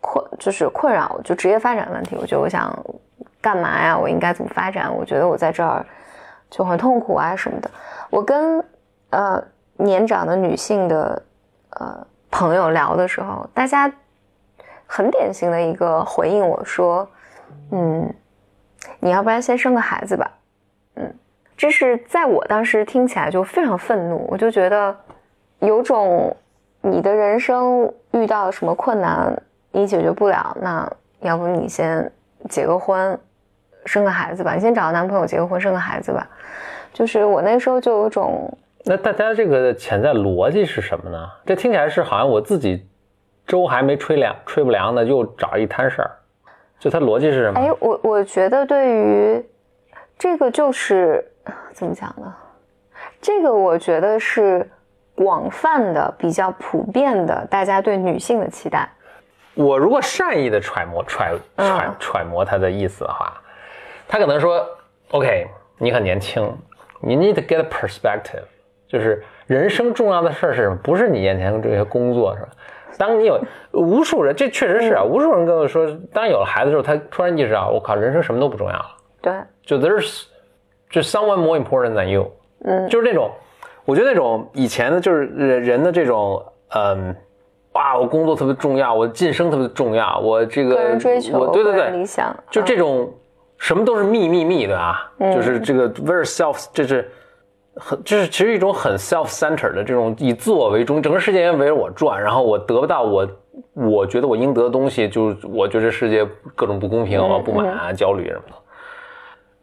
[0.00, 2.72] 困，就是困扰，就职业发展问题，我觉得我想。
[3.40, 3.98] 干嘛呀？
[3.98, 4.88] 我应该怎么发展？
[4.94, 5.84] 我觉得我在这儿
[6.48, 7.68] 就很痛苦啊什么的。
[8.08, 8.64] 我跟
[9.10, 9.42] 呃
[9.78, 11.20] 年长的女性的
[11.70, 13.92] 呃朋友聊的时候，大家
[14.86, 17.08] 很典型的一个回应我说
[17.70, 18.12] ：“嗯，
[18.98, 20.28] 你要不然先生个孩子吧。”
[20.96, 21.14] 嗯，
[21.56, 24.96] 这是在我当时听起来就非常愤怒，我就觉得
[25.60, 26.34] 有种
[26.80, 29.40] 你的人生遇到什么困难
[29.70, 30.90] 你解决不了，那
[31.20, 32.10] 要不你先
[32.48, 33.16] 结个婚。
[33.84, 36.24] 生个孩子吧，你先找个男朋友，结个婚，生个孩子吧。
[36.92, 38.56] 就是我那时候就有种……
[38.84, 41.30] 那大家这个潜在逻辑是什么呢？
[41.46, 42.86] 这听起来是好像我自己
[43.46, 46.10] 粥还没吹凉，吹不凉呢，又找一摊事儿。
[46.78, 47.60] 就它逻辑是什么？
[47.60, 49.44] 哎，我我觉得对于
[50.18, 51.24] 这个就是
[51.72, 52.34] 怎么讲呢？
[53.20, 54.68] 这个我觉得是
[55.14, 58.88] 广泛的、比较普遍的，大家对女性的期待。
[59.54, 63.32] 我如果善意的揣摩、揣揣揣摩他的意思的话。
[64.08, 64.66] 他可能说
[65.12, 65.46] ：“OK，
[65.78, 66.54] 你很年轻，
[67.00, 68.42] 你 need to get a perspective，
[68.92, 70.76] 就是人生重要的事儿是什么？
[70.82, 72.48] 不是你眼前这些工作，是吧？
[72.98, 73.40] 当你有
[73.72, 78.86] 无数人，这确实是啊，无数人跟我说，当有了孩子之后，他突然意识到，我靠，人生什么都不重要了。
[79.22, 79.32] 对，
[79.64, 80.24] 就 there's
[80.90, 82.30] 就 someone more important than you，
[82.64, 83.30] 嗯，就是那种，
[83.86, 87.16] 我觉得那种以前的，就是人人的这种，嗯，
[87.72, 93.10] 哇，我工作特别重要，我晋升特别重要，我这个追求，我对对对，理想，就这种。”
[93.62, 95.08] 什么都是秘密密，的啊？
[95.20, 97.08] 就是这个 very self，这是
[97.76, 103.28] 很，就是其实一种很 self-centered 的这种以自我为中，整个世界围着我转，然后我得不到我
[103.74, 108.54] 我觉得我应得的东西，就是我觉得世界各种不公平啊、不满啊、焦虑什么的。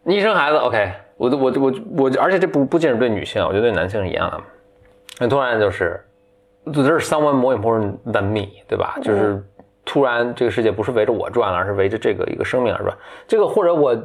[0.04, 4.42] 你生孩子，OK，我我我我，而且这不不仅是对女性，我觉得对男性是一样的。
[5.20, 6.04] 那突然就是
[6.66, 8.98] there's someone more important than me，对吧？
[9.02, 9.44] 就是。
[9.86, 12.96] 突然，这个世界不是围着我转了，而是围着这个一个生命而转。
[13.28, 13.98] 这个或者我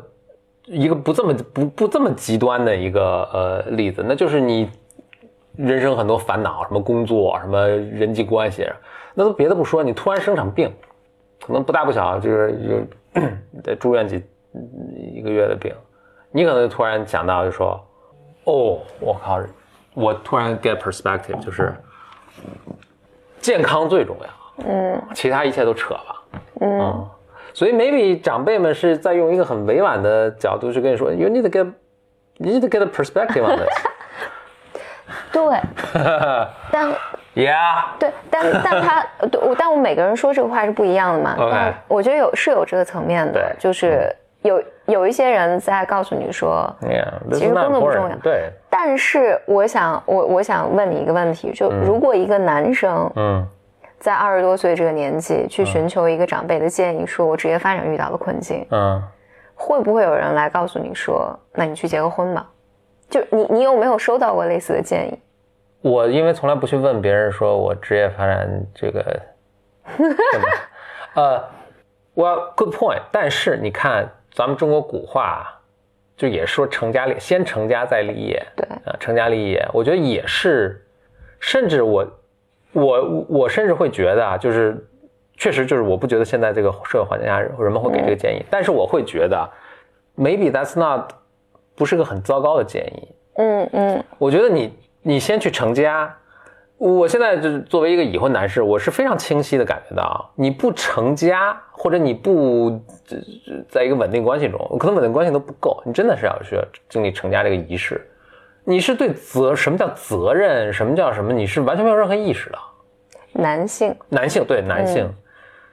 [0.66, 4.70] 一个不这么不不这么极端的一个呃例子，那就是你
[5.56, 8.66] 人生很多烦恼，什么工作，什么人际关系，
[9.14, 10.72] 那都别的不说，你突然生场病，
[11.46, 14.22] 可能不大不小，就是就得 住院几
[15.14, 15.72] 一个月的病，
[16.30, 17.80] 你可能突然想到就说，
[18.44, 19.40] 哦，我靠，
[19.92, 21.74] 我突然 get perspective，就是
[23.40, 26.22] 健康最重要，嗯，其他一切都扯吧，
[26.60, 27.08] 嗯，
[27.54, 33.68] 所以 maybe 长辈们是在用一个很委婉的角度去跟你说，you need to get，you need to get a perspective on this。
[35.32, 35.42] 对，
[36.72, 36.88] 但
[37.34, 41.36] Yeah，对，但但他对我，但我每个人说这个话是不一样的嘛。
[41.88, 53.46] 我觉得有是有这个层面的，就是有有一些人在告诉你说，Yeah，其实功能不重要对，但是我想我我想问你一个问题，就如果一个男生嗯
[54.04, 59.02] 在二十多岁这个年纪去寻求一个长辈的建议，说我职业发展遇到了困境，嗯，
[59.54, 62.46] 会不会有人来告诉你说，那你去结个婚吧？
[63.08, 65.18] 就你你有没有收到过类似的建议？
[65.80, 69.22] 我因为从来不去问别人说我职业发展这个，
[71.16, 71.42] 呃，
[72.12, 73.00] 我 good point。
[73.10, 75.46] 但是你看咱们中国古话，
[76.14, 80.84] 就也说成家立先成家再立业，对，啊，成家立业，我觉得也是，
[81.40, 82.06] 甚至我
[82.74, 84.76] 我我甚至会觉得啊，就是
[85.36, 89.48] 确实就是我不觉得现在这个社会环境下人们会给这个建议，但是我会觉得
[90.16, 91.10] maybe that's not
[91.74, 93.08] 不是个很糟糕的建议。
[93.36, 96.14] 嗯嗯我觉得你你先去成家，
[96.76, 102.80] 我现在就是作为一个已婚男士，我是非常清晰的感觉到，你不成家或者你不
[103.68, 108.00] 在一个稳定关系中，可能稳定关系都不够，你真的是要需要经历成家这个仪式。
[108.64, 112.58] 你是对责什么叫责任，什么叫什么，你是完全没有任何意识的。
[113.32, 115.12] 男性，男性对男性，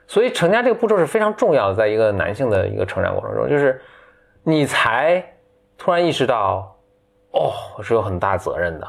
[0.07, 3.79] 所以成家这个步骤是非常重要的，在一个男性的一个成长过程中，就是
[4.43, 5.23] 你才
[5.77, 6.75] 突然意识到，
[7.31, 8.87] 哦，我是有很大责任的。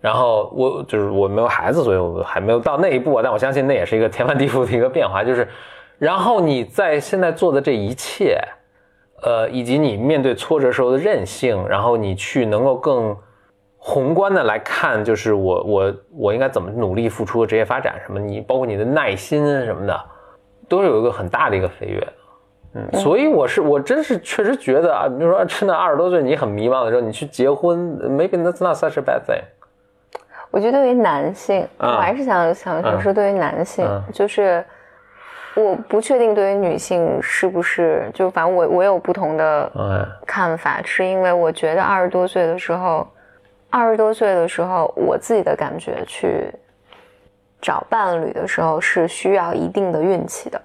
[0.00, 3.20] 然后我就是我没有孩子，所以我还没有到那一步啊。
[3.22, 5.46] 但我相信那也是一个天翻地覆的一个变化，就是，
[5.98, 8.38] 然后你在现在做的这一切，
[9.22, 13.16] 呃，以及你面对挫折时候的韧性，然后你去能够更
[13.78, 19.98] 宏观的来看，就是我我我应该怎么努力付出职业发展什么，你包括你的耐心什么的，
[20.68, 22.12] 都是有一个很大的一个飞跃的。
[22.74, 29.42] 嗯，所以我是我真是确实觉得啊，比如说真的二十多岁你很迷茫的时候，你去结婚，maybe that's not such a bad thing。
[30.50, 34.64] 我觉得对于男性，嗯我还是想想想说，对于男性，嗯就是
[35.54, 43.06] 我不确定对于女性是不是，就反正我我有不同的嗯看法，是因为我觉得二十多岁的时候，
[43.70, 46.50] 二十多岁的时候，我自己的感觉去
[47.60, 50.60] 找伴侣的时候是需要一定的运气的。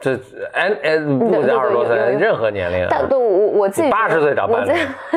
[0.00, 0.14] 这
[0.52, 4.72] 哎哎，不二十多岁，任何年龄啊，但对我我自己八十岁找伴侣，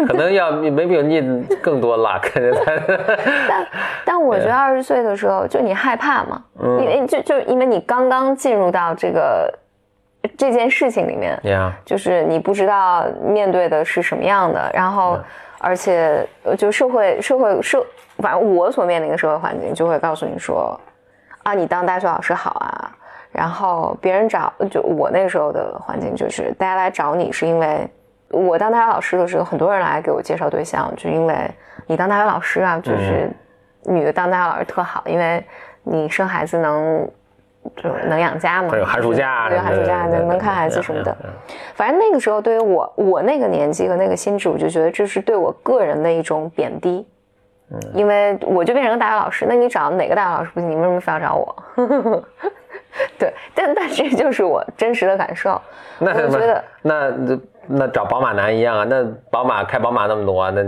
[0.07, 2.31] 可能要没比你更多 luck。
[3.47, 3.67] 但
[4.03, 6.79] 但我觉得二十岁的时候，就你害怕嘛，嗯。
[6.79, 9.53] 因为就就因为你刚刚进入到这个
[10.36, 15.19] 这件事情里面，呀，就是你不知道面对的是什么样的，然后
[15.63, 17.86] 而且呃就社会社会社，
[18.17, 20.80] 反正我所面临的社会环境就会告诉你说，
[21.43, 22.91] 啊，你当大学老师好啊，
[23.32, 27.88] 然后别人找就我那时候的环境就是大家来找你是因为
[28.30, 31.36] 我当大学老师的时候，很多人来给我介绍对象，就因为
[31.86, 33.30] 你当大学老师啊，就是
[33.84, 35.45] 女的当大学老师特好，因为
[35.84, 37.10] 你生孩子能。
[37.76, 41.15] 就能养家嘛，有寒暑假对，有寒暑假能能看孩子什么的。
[41.76, 47.06] 反正那个时候，对于我我那个年纪和那个心智，我就觉得这是对我个人的一种贬低。
[47.74, 50.69] 嗯因为我就变成个大学老师，那你找哪个大学老师不行？
[50.69, 51.56] 你为什么非要找我？
[53.17, 55.62] 对，但但这就是我真实的感受。
[55.97, 60.63] 那我觉得那那那找宝马男一样啊，那宝马开宝马那么多，那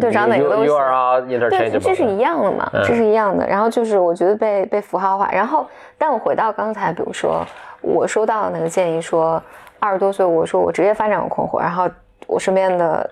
[0.00, 1.78] 对找哪个都 you 行 are all 对。
[1.78, 3.46] 这是一样的嘛，这是一样的。
[3.46, 5.28] 然后就是我觉得被被符号化。
[5.32, 7.44] 然后，但我回到刚才，比如说
[7.80, 9.42] 我收到的那个建议说，
[9.78, 11.88] 二十多岁，我说我职业发展有困惑，然后
[12.26, 13.08] 我身边的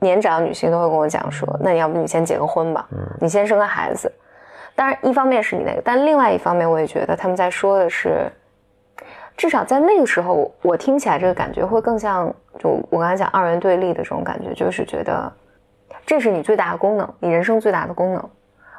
[0.00, 2.86] 年长女性都会跟我讲说，那你要不你先结个婚吧，
[3.20, 4.10] 你先生个孩子。
[4.74, 8.30] 当然，一方面是你那个，但另外一方面，我也觉得他们在说的是，
[9.36, 15.30] 至少在那个时候，我听起来这个感觉会更像，就我刚才讲二元对立的这种感觉，就是觉得
[16.06, 18.30] 这是你最大的功能，你人生最大的功能，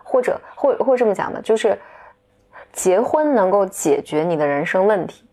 [0.03, 1.77] 或者或或这么讲的，就是
[2.71, 5.25] 结婚能够解决你的人生问题。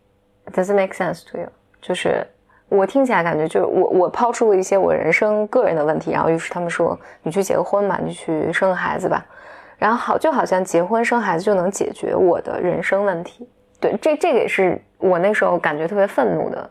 [0.53, 1.49] Does it make sense to you？
[1.80, 2.26] 就是
[2.68, 9.24] 我听起来感觉就是我我抛出了一些我人生个人的问题，然后于是他们说你去结个婚吧，你去生个孩子吧，
[9.76, 13.49] 然后好就好像结婚生孩子就能解决我的人生问题。
[13.80, 16.70] 对，这这个也是我那时候感觉特别愤怒的。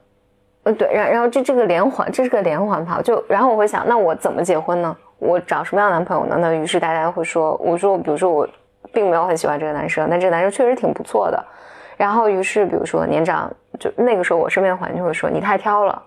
[0.64, 4.98] 呃，对，然然后这这个连环，这是个连环炮，就然后我会想，那我怎么结婚呢？
[5.20, 6.38] 我找什么样的男朋友呢？
[6.40, 8.48] 那于是大家会说，我说，比如说我
[8.94, 11.44] 并没有很喜欢这个男生，但这个男生确实挺不错的。
[11.98, 16.02] 然后于是比如说年长，就那个时候我身边的环境会说你太挑了，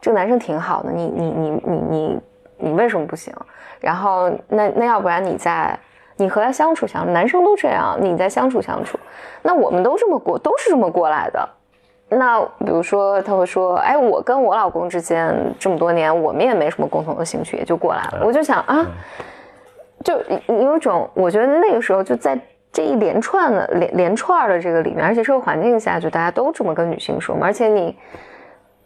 [0.00, 2.20] 这个男生挺好的，你你你你你
[2.58, 3.34] 你为什么不行？
[3.80, 5.78] 然后那那要不然你在
[6.16, 8.98] 你和他相处相处，男生都这样，你在相处相处，
[9.40, 11.48] 那我们都这么过，都是这么过来的。
[12.18, 18.22] 那比如说他会说，哎，我跟我老公之间这么多年，我们也没什么共同的兴趣，也就过来了。
[18.24, 18.86] 我就想啊，
[20.04, 22.38] 就有一种，我觉得那个时候就在
[22.70, 27.96] 这一连串的连连串的这个里面，而且社会环境下，就大家都这么跟女性说嘛，而且你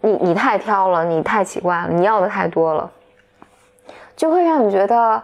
[0.00, 2.90] 你你太挑了，你太奇怪了，你要的太多了，
[4.14, 5.22] 就会让你觉得，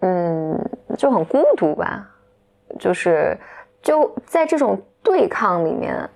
[0.00, 0.58] 嗯，
[0.96, 2.04] 就很孤独吧，
[2.78, 3.38] 就是
[3.80, 6.08] 就在这种对抗里面。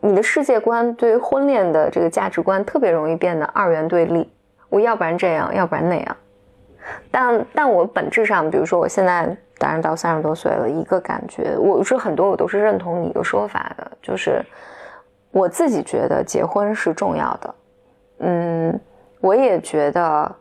[0.00, 4.30] 你的世界观对于婚恋的这个价值观特别容易变得二元对立，
[4.68, 6.16] 我要不然这样，要不然那样。
[7.10, 14.42] 但但我本质上，比如说我现在当然到三十多岁了，一个感觉，我是很多我都是认同你的说法的，就是
[15.30, 17.54] 我自己觉得结婚是重要的。
[18.20, 18.80] 嗯，
[19.20, 20.34] 我也觉得，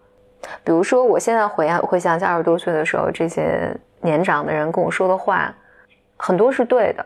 [0.63, 5.53] 比如说我现在回回想起二十多岁的时候，这些年长的人跟我说的话，
[6.15, 7.05] 很多是对的。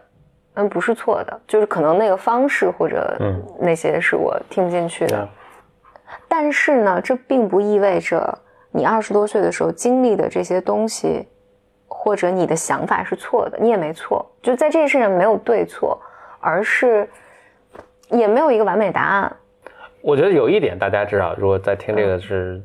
[0.55, 3.17] 嗯，不是错的，就是可能那个方式或者
[3.59, 5.27] 那些是我听不进去的。
[6.27, 8.37] 但是呢，这并不意味着
[8.71, 11.27] 你二十多岁的时候经历的这些东西，
[11.87, 14.23] 或者你的想法是错的，你也没错。
[14.41, 15.99] 就在这件事上没有对错，
[16.39, 17.09] 而是
[18.09, 19.35] 也没有一个完美答案。
[20.01, 22.61] 我觉得有一点大家知道，如果在听这个是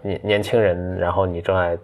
[0.00, 1.78] 年年轻人，然后你正在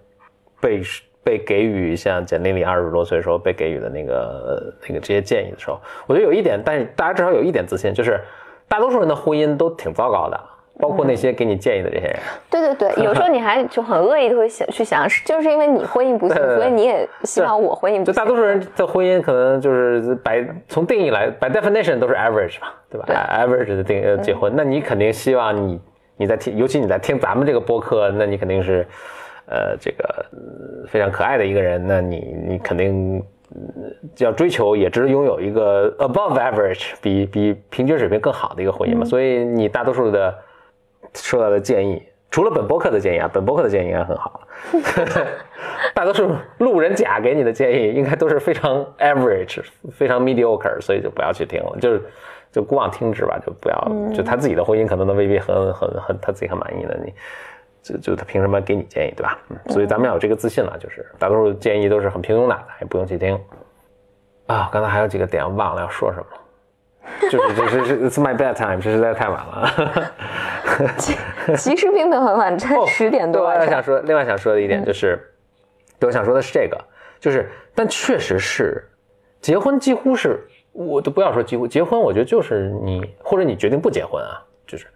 [0.60, 0.82] 被。
[1.28, 8.18] 被给予像简历里二十多岁时候被给予的那个那个这些建议的时候，我觉得有一点，但是大家至少有一点自信，就是
[8.66, 10.40] 大多数人的婚姻都挺糟糕的，
[10.80, 12.16] 包括那些给你建议的这些人。
[12.48, 18.04] 对对对，有时候你还就很恶意的会想去想，就是因为你婚姻不幸，所以你也希望我婚姻不。
[18.04, 25.78] 就大多数人的婚姻可能就是摆从定义来，by definition 都是 average 嘛，对吧？average 的定呃结婚，那你肯定希望你
[26.16, 28.86] 你在听，尤其你在听咱们这个播客，那你肯定是。
[29.50, 30.26] 呃，这个
[30.86, 33.22] 非常可爱的一个人，那你你肯定
[34.18, 39.04] 要追求，也只拥有一个 above average，比比平均水平更好的一个婚姻嘛。
[39.04, 40.34] 所以你大多数的
[41.14, 44.46] 受到的建议，除了本博客的建议啊，本博客的建议应该很好。
[45.94, 52.02] 大多数路人甲给你的建议，应该都是非常 average，非常 mediocre，所以就不要去听了，就是
[52.52, 57.12] 就姑妄听之吧，就不要，就他自己的婚姻可能都未必很很很他自己很满意的你。
[57.82, 59.38] 就就他凭什么给你建议，对吧？
[59.50, 63.38] 嗯，所以咱们要有这个自信了，就是大多数建议都是很平庸的，也不用去听。
[64.46, 70.12] 啊，刚才还有几个点忘了要说什么，就是这是是 It's my bad time，这实在太晚了。
[71.56, 73.50] 其实并没有很晚， 才十点多。
[73.52, 75.18] 另外想说，另外想说的一点就是，
[76.00, 76.78] 我想说的是这个，
[77.20, 78.82] 就是但确实是
[79.40, 84.86] 结婚几乎是，我都不要说几乎结婚，我觉得就是你或者你决定不结婚啊，就是。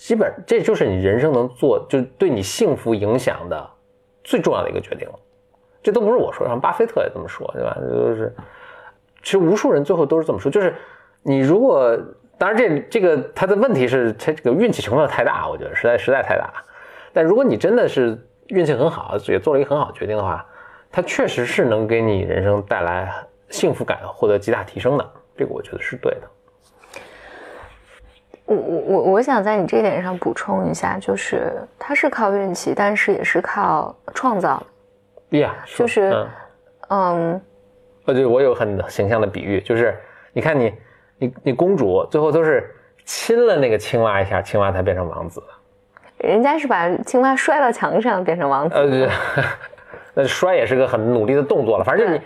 [0.00, 3.70] 基本这就是你人生能做，就对你幸福影响的
[4.24, 5.14] 最重要的一个决定了。
[5.82, 7.76] 这都不是我说，像巴菲特也这么说，对吧？
[7.78, 8.34] 就是，
[9.22, 10.50] 其实无数人最后都是这么说。
[10.50, 10.74] 就是
[11.22, 11.94] 你如果，
[12.38, 16.50] 当然这这个他的问题是，他这个运气成分太大，我觉得实在实在太大。
[17.12, 20.44] 但如果你真的是运气很好，也做了一个很好的决定的话，
[20.90, 23.12] 它确实是能给你人生带来
[23.50, 25.12] 幸福感，获得极大提升的。
[25.36, 26.22] 这个我觉得是对的。
[28.50, 34.60] 我我我我想在你这点上补充一下，就是它是靠运气，但是也是靠创造。
[35.30, 36.26] Yeah，就是，
[36.88, 37.40] 嗯，
[38.06, 39.96] 呃，就我有很形象的比喻，就是
[40.32, 40.74] 你看你
[41.18, 42.68] 你你公主最后都是
[43.04, 45.40] 亲了那个青蛙一下，青蛙才变成王子。
[46.18, 48.74] 人家是把青蛙摔到墙上变成王子。
[48.74, 49.08] 呃，对
[50.12, 52.20] 那摔也是个很努力的动作了，反正就你。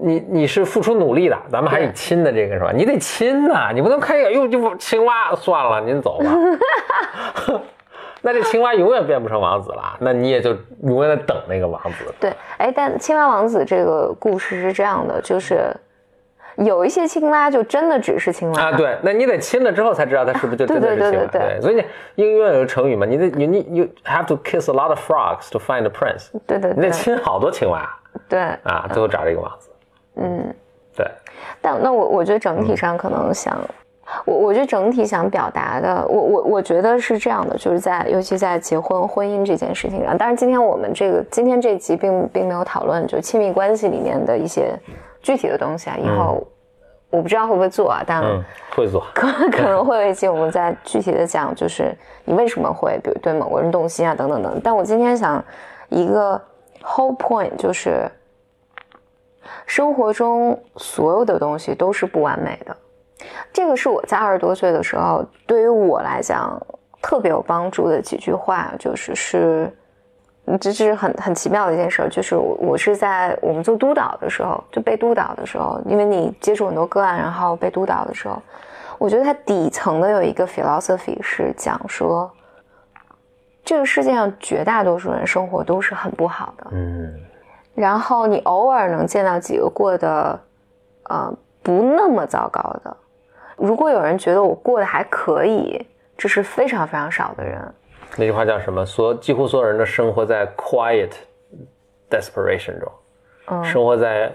[0.00, 2.72] 你你是付出努力的，咱们还以亲的这个是吧？
[2.74, 6.30] 你得亲呐，你不能看一眼哟就青蛙算了，您走吧。
[8.24, 12.14] 那这青蛙永远变不成王子了，那你也就永远在等那个王子。
[12.20, 15.74] 对，哎，但青蛙王子这个故事是这样的，就是
[16.54, 18.76] 有一些青蛙就真的只是青蛙啊。
[18.76, 21.26] 对，那你得亲了之后才知道它是不是就真的是青蛙。
[21.32, 21.84] 对，所以你
[22.14, 26.28] 英语有个成语嘛，你得你你 you have to kiss a lot of frogs to find a prince。
[26.46, 27.86] 对对，你得亲好多青蛙。
[28.28, 29.68] 对啊，最后找这个王子。
[30.16, 30.54] 嗯，
[30.94, 31.06] 对，
[31.60, 33.58] 但那我我觉得整体上可能想，
[34.26, 44.78] 我我觉得整体想表达的，我我我觉得是这样的，就是在尤其在结婚婚姻这件事情上，当然今天我们这个今天这集并并没有讨论就亲密关系里面的一些
[45.22, 46.46] 具体的东西啊，以后
[47.08, 48.22] 我不知道会不会做啊，但
[48.76, 51.96] 会做，可可能会有一期我们再具体的讲，就是
[52.26, 55.42] 你为什么会比如对某个人动心啊等等等，但我今天想
[55.88, 56.38] 一个
[56.82, 58.06] whole point 就是。
[59.66, 62.76] 生活中所有的东西都是不完美的。
[63.52, 66.60] 这个是我在二十多岁的时候，对于我来讲
[67.00, 69.72] 特别有帮助的几句话，就是是，
[70.60, 78.42] 这是很很奇妙的一件事儿，就是我我是在我们做督导的时候，就被督导的时候，因为你接触很多个案，然后被督导的时候，
[78.98, 82.28] 我觉得它底层的有一个 philosophy 是讲说，
[83.64, 87.14] 这个世界上绝大多数人生活都是很不好的，嗯
[87.74, 90.38] 然后你偶尔能见到几个过得，
[91.04, 92.96] 呃，不那么糟糕的。
[93.56, 97.60] 如果有人觉得我过得还可以，这是非常非常少的人。
[98.16, 98.84] 那句话叫什么？
[98.84, 101.10] 所几乎所有人都生活在 quiet
[102.10, 102.92] desperation 中，
[103.46, 104.30] 嗯，生活在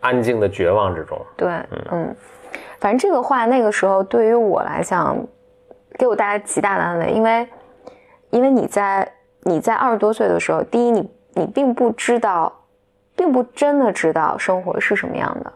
[0.00, 1.18] 安静的绝望之中。
[1.36, 1.48] 对，
[1.90, 2.14] 嗯，
[2.78, 5.16] 反正这个话那个时候对于我来讲，
[5.98, 7.48] 给我带来极大的安慰，因为，
[8.30, 9.10] 因为你在
[9.44, 12.52] 你在二十多岁的时候，第一，你你并不知道，
[13.22, 15.52] 并不真的知道生活是什么样的，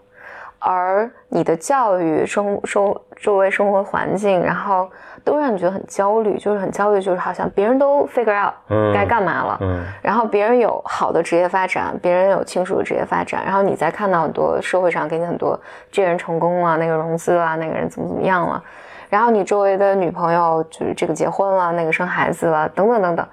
[0.61, 4.89] 而你的教育、生生周围生活环境，然后
[5.25, 9.85] 都让你觉得很焦虑，就是很焦虑，就是好像别人都 figure out 嗯该干嘛了，嗯。
[10.01, 15.59] 然后别人有好的职业发展，别人有清楚的职业发展，然后你再看到很多社会上给你很多
[15.91, 18.63] 这人成功了，那个融资了，那个人怎么怎么样了，
[19.11, 23.27] 然后你周围的女朋友就是这个结婚了，那个生孩子了，等等等等，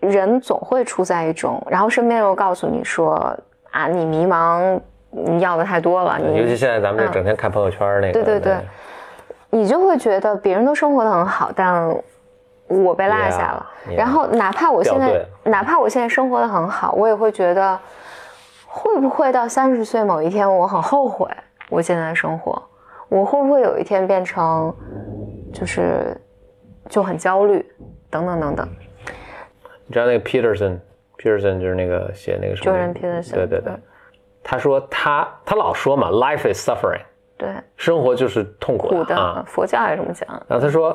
[0.00, 3.32] 人总会处在一种，然后身边又告诉你说
[3.72, 8.56] 啊，你迷茫，你要的太多了，你尤其现在咱们这嗯整天看朋友圈那个，对对对
[9.50, 11.88] 你就会觉得别人都生活的很好，但
[12.68, 13.66] 我被落下了。
[13.96, 17.78] 然后哪怕我现在，哪怕我现在生活的很好，我也会觉得，
[18.66, 21.28] 会不会到三十岁某一天，我很后悔
[21.68, 22.62] 我现在的生活？
[23.08, 24.74] 我会不会有一天变成，
[25.52, 26.16] 就是
[26.88, 27.62] 就很焦虑，
[28.08, 28.68] 等等等等。
[29.86, 30.18] 你知道那个
[31.22, 33.82] Peterson，Peterson 就是那个写那个什么 Jordan Peterson，对对对嗯，
[34.42, 37.00] 他说他他老说嘛，life is suffering，
[37.38, 39.44] 对，生活就是痛苦苦的、啊。
[39.46, 40.28] 佛教还是这么讲。
[40.48, 40.92] 然后他说，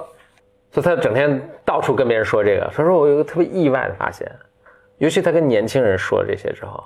[0.72, 2.70] 所以他整天到处跟别人说这个。
[2.76, 4.30] 他说我有个特别意外的发现，
[4.98, 6.84] 尤其他跟年轻人说这些之后，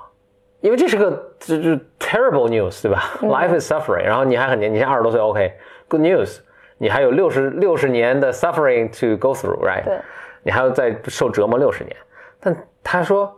[0.59, 1.69] 因为这是个这这
[1.99, 6.39] terrible news 对吧、 l i f e is suffering，然后你还很年，你现在二十多岁，OK，good、news，
[6.77, 9.83] 你还有六十六十年的 suffering to go through，right？
[9.83, 9.99] 对，
[10.43, 11.95] 你还要再受折磨六十年。
[12.39, 13.33] 但他说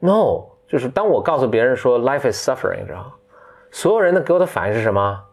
[0.00, 3.10] no，就是当我告诉别人说 life is suffering 之后，
[3.70, 5.24] 所有人的给我的反应是什么？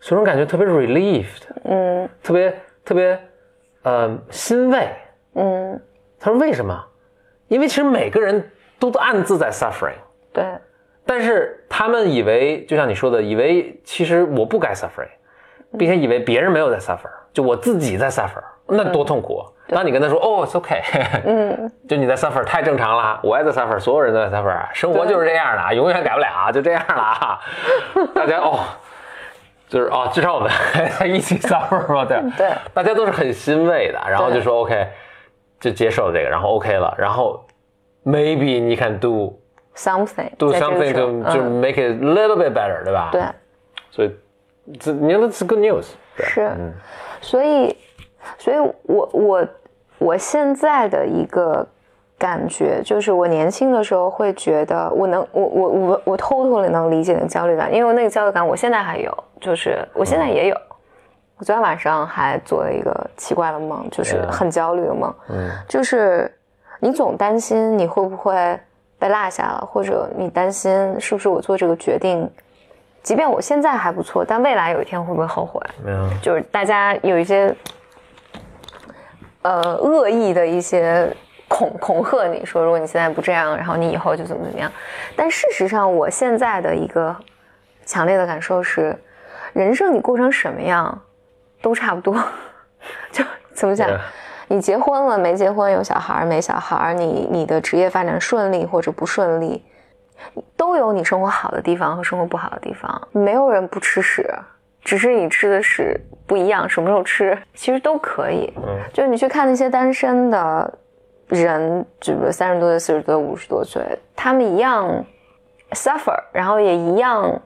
[0.00, 3.20] 所有人感觉特别 relieved，嗯特别特别
[3.82, 4.88] 呃欣慰。
[5.34, 5.80] 嗯，
[6.18, 6.84] 他说为什么？
[7.48, 9.96] 因为其实每个人都暗自在 suffering，
[10.32, 10.44] 对
[11.04, 15.08] 但是他们以为，就像你说的，以为其实我不该 suffering，
[15.78, 19.40] 并且以为别人没有在 suffer，就我自己在 suffer，那多痛苦。
[19.68, 20.82] 当你跟他说哦，it's okay，
[21.24, 27.38] 嗯，就你在 suffer 太正常了，我也在 suffer，所有人都在 suffer，生活就是这样的，永远改不了，就这样了啊。
[28.12, 28.58] 大家哦，
[29.68, 34.88] 就是哦，至少我们还一起 suffer 嘛，对对，大家都是很欣慰的，然后就说 OK，
[35.60, 37.46] 就接受这个，然后 OK 了，然后
[38.04, 39.38] maybe 你 can do
[39.76, 43.10] something do 在这个 something to 就嗯 make it a little bit better，对吧？
[43.12, 43.22] 对。
[43.92, 44.10] 所以
[44.80, 46.50] 这你说 that's good news，对是。
[46.58, 46.72] 嗯，
[47.20, 47.76] 所以，
[48.38, 49.48] 所以我我
[49.98, 51.66] 我现在的一个
[52.18, 60.56] 感觉就是，我年轻的时候会觉得，我能，我我我我 totally 能理解那个焦虑感，因为那个焦虑感我现在还有，就是我现在也有。
[61.36, 65.48] 我昨天晚上还做了一个奇怪的梦，就是很焦虑的梦，嗯。
[65.68, 66.28] 就是
[66.80, 68.58] 你总担心你会不会
[68.98, 72.28] 被落下了，或者你担心是不是我做这个决定，
[73.08, 75.58] 即便我现在还不错，但未来有一天会不会后悔？
[75.82, 77.56] 没有，就是大家有一些
[79.40, 81.10] 呃恶意的一些
[81.48, 84.70] 恐恐吓你说，如果你现在不这样，然后你以后就怎么怎么样。
[85.16, 87.16] 但事实上，我现在的一个
[87.86, 88.94] 强烈的感受是，
[89.54, 91.00] 人生你过成什么样
[91.62, 92.14] 都差不多。
[93.10, 93.88] 就怎么讲
[94.48, 99.64] 你结婚了没结婚，有小孩没小孩，你你的职业发展顺利或者不顺利，
[100.56, 103.08] 都有你生活好的地方和生活不好的地方。
[103.12, 104.28] 没有人不吃屎，
[104.82, 108.52] 只是你吃的屎不一样，什么时候吃其实都可以。
[108.56, 110.78] 嗯就是你去看那些单身的
[111.28, 113.82] 人，就比如三十多岁、四十多岁、五十多岁，
[114.16, 115.04] 他们一样
[115.72, 117.40] suffer，然后也一样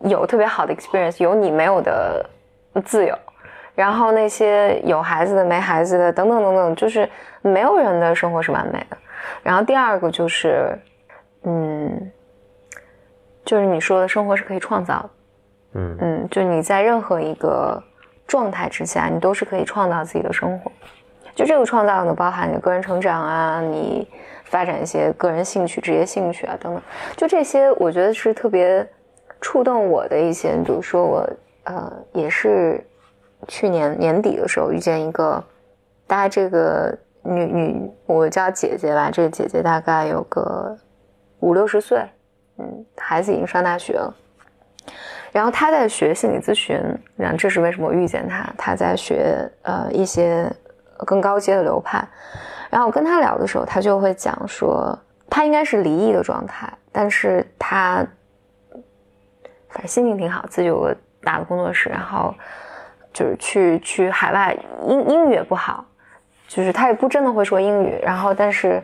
[0.00, 2.24] 有特别好的 experience，有你没有的
[2.84, 3.16] 自由。
[3.74, 7.06] 然后那些有孩子的、没孩子的，等等等等，就是
[7.42, 8.96] 没有人的生活是完美的。
[9.42, 10.76] 然后第二个就是，
[11.46, 12.12] 嗯，
[13.44, 15.10] 就是你说的生活是可以创造的，
[15.74, 17.82] 嗯嗯，就你在任何一个
[18.26, 20.70] 状态之下，你都是可以创造自己的生活。
[21.34, 24.08] 就这个创造呢，包含你的个人成长啊，你
[24.44, 26.82] 发展一些个人兴趣、职业兴趣啊等等，
[27.16, 28.84] 就这些，我觉得是特别
[29.40, 31.30] 触动我的一些，比如说我
[31.64, 32.82] 呃也是
[33.46, 35.44] 去年年底的时候遇见一个，
[36.06, 40.74] 大概这个女女我叫姐姐吧，这个姐姐大概有个
[41.46, 42.04] 五六十岁，
[42.58, 44.12] 嗯，孩子已经上大学了，
[45.30, 46.76] 然后他在学心理咨询，
[47.16, 48.52] 然后这是为什么我遇见他？
[48.58, 50.50] 他在学呃一些
[51.06, 52.04] 更高阶的流派，
[52.68, 54.98] 然后我跟他聊的时候，他就会讲说，
[55.30, 58.04] 他应该是离异的状态，但是他。
[59.68, 62.34] 反正心情挺好，自己有个大的工作室，然后
[63.12, 65.84] 就是去去海外，英英语也不好，
[66.48, 68.82] 就是他也不真的会说英语，然后但是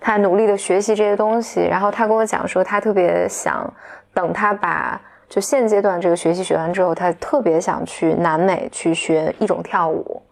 [0.00, 3.72] 他努力的学习这些东西，然后他跟我讲说，他特别想
[4.14, 10.22] 等他把就现阶段这个学习学完之后，他特别想去南美去学一种跳舞，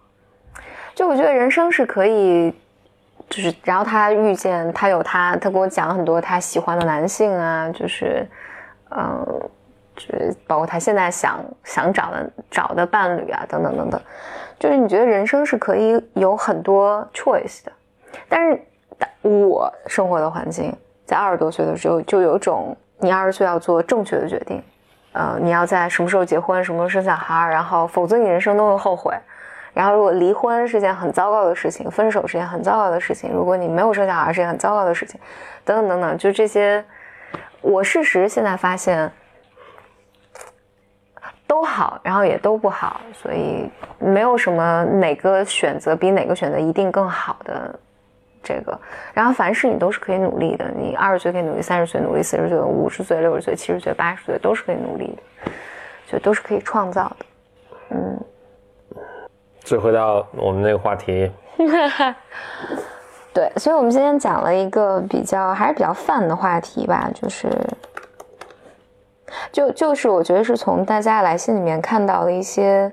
[0.94, 2.52] 就我觉得人生是可以，
[3.28, 8.26] 就是然后他遇见他有他，他给我讲很多他喜欢的男性啊，就是
[8.90, 9.48] 嗯。
[9.98, 14.00] 就是包括他现在想想找的找的伴侣啊，等等等等，
[14.56, 17.72] 就是你觉得人生是可以有很多 choice 的，
[18.28, 18.62] 但是
[19.22, 20.74] 我生活的环境
[21.04, 24.62] 在二十多岁的时候就有种你二十岁要做正确的决定，
[25.12, 29.14] 呃，你要在什么时候结婚，什么时候生小孩，然后否则你人生都会后悔。
[29.74, 35.20] 然后如果离婚是件很糟糕的事情，分手是件很糟糕的事情，如果你没有生小孩是件很糟糕的事情，
[35.64, 36.84] 等等等等，就这些，
[37.60, 39.10] 我事实现在发现。
[41.46, 47.74] 都好，然后也都不好，所以没有什么哪个选择比哪个选择一定更好的
[48.42, 48.78] 这个。
[49.12, 55.06] 然后凡事你都是可以努力的，你二十岁可以努力，三十岁努力，四十岁、五十岁、六十岁、七十岁、八十岁都是可以努力
[55.44, 55.52] 的，
[56.06, 57.26] 就都是可以创造的。
[57.90, 58.20] 嗯。
[59.64, 61.30] 再回到我们那个话题。
[63.34, 67.48] 对，所以我们今天讲了一个比较还是比较泛的话题吧，就是。
[69.52, 72.90] 就就是我觉得是从大家来信里面看到的一些，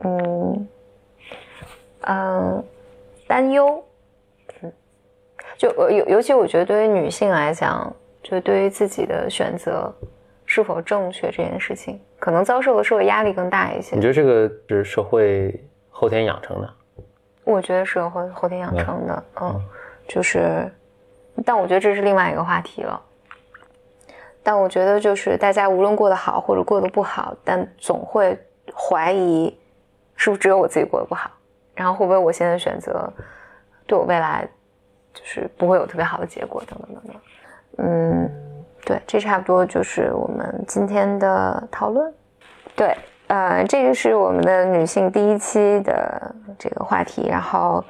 [0.00, 0.68] 嗯
[2.00, 2.64] 嗯
[3.28, 3.82] 担忧，嗯，
[5.60, 9.94] 就尤尤其我觉得对于女性来讲，就对于自己的选择
[10.46, 13.94] 是否正确这件事情，可能遭受的社会压力更大一些。
[13.94, 16.70] 你觉得这个是社会后天养成的？
[17.44, 19.62] 我觉得社会后天养成的，嗯，
[20.08, 20.66] 就是，
[21.44, 22.98] 但我觉得这是另外一个话题了。
[24.42, 28.34] 但我觉得，就是大家无论过得好或者过得不好，但总会
[28.74, 29.54] 怀疑，
[30.16, 31.30] 是不是只有我自己过得不好？
[31.74, 33.12] 然后会不会我现在选择，
[33.86, 34.48] 对我未来，
[35.12, 36.62] 就是不会有特别好的结果？
[36.66, 37.16] 等等等等。
[37.78, 38.30] 嗯，
[38.84, 42.12] 对，这差不多就是我们今天的讨论。
[42.76, 42.96] 对，
[43.28, 47.84] 呃，这个是我们的女性第一期的这个话题，然后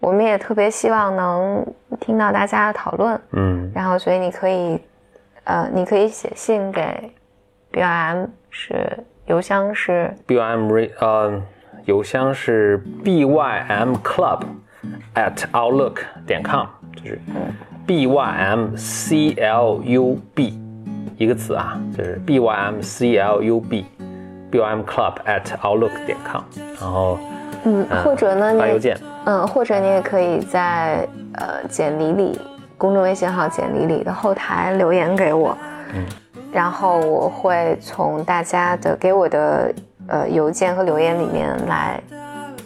[0.00, 1.66] 我们也特别希望能
[2.00, 3.20] 听到大家的讨论。
[3.32, 4.80] 嗯，然后所以你可以。
[5.46, 7.12] 呃，你可以写信给
[7.70, 11.42] B Y M，是邮箱是 B Y M re 呃，
[11.84, 14.40] 邮箱是 B Y M Club
[15.14, 16.66] at Outlook 点 com，
[16.96, 17.20] 就是
[17.86, 20.58] B Y M C L U B
[21.16, 23.86] 一个词啊，就是 B Y M C L U B
[24.50, 26.42] B Y M Club at Outlook 点 com，
[26.80, 27.18] 然后
[27.64, 32.40] 嗯，或者呢，发邮件，嗯，或者你也可以在呃简历里。
[32.76, 35.56] 公众微信号简历里的后台留言给我，
[35.94, 36.04] 嗯，
[36.52, 39.72] 然后我会从大家的给我的
[40.08, 42.02] 呃邮件和留言里面来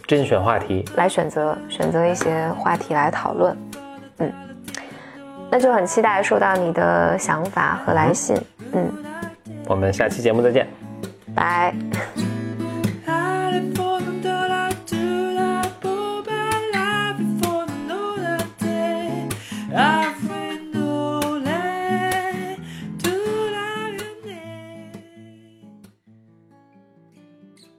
[0.09, 3.55] 甄选话题来选择，选择一些话题来讨论。
[4.17, 4.33] 嗯，
[5.51, 8.35] 那就很期待收到你的想法和来信。
[8.71, 8.91] 嗯，
[9.67, 10.67] 我们下期节目再见。
[11.35, 11.71] 拜。
[19.75, 20.08] 啊。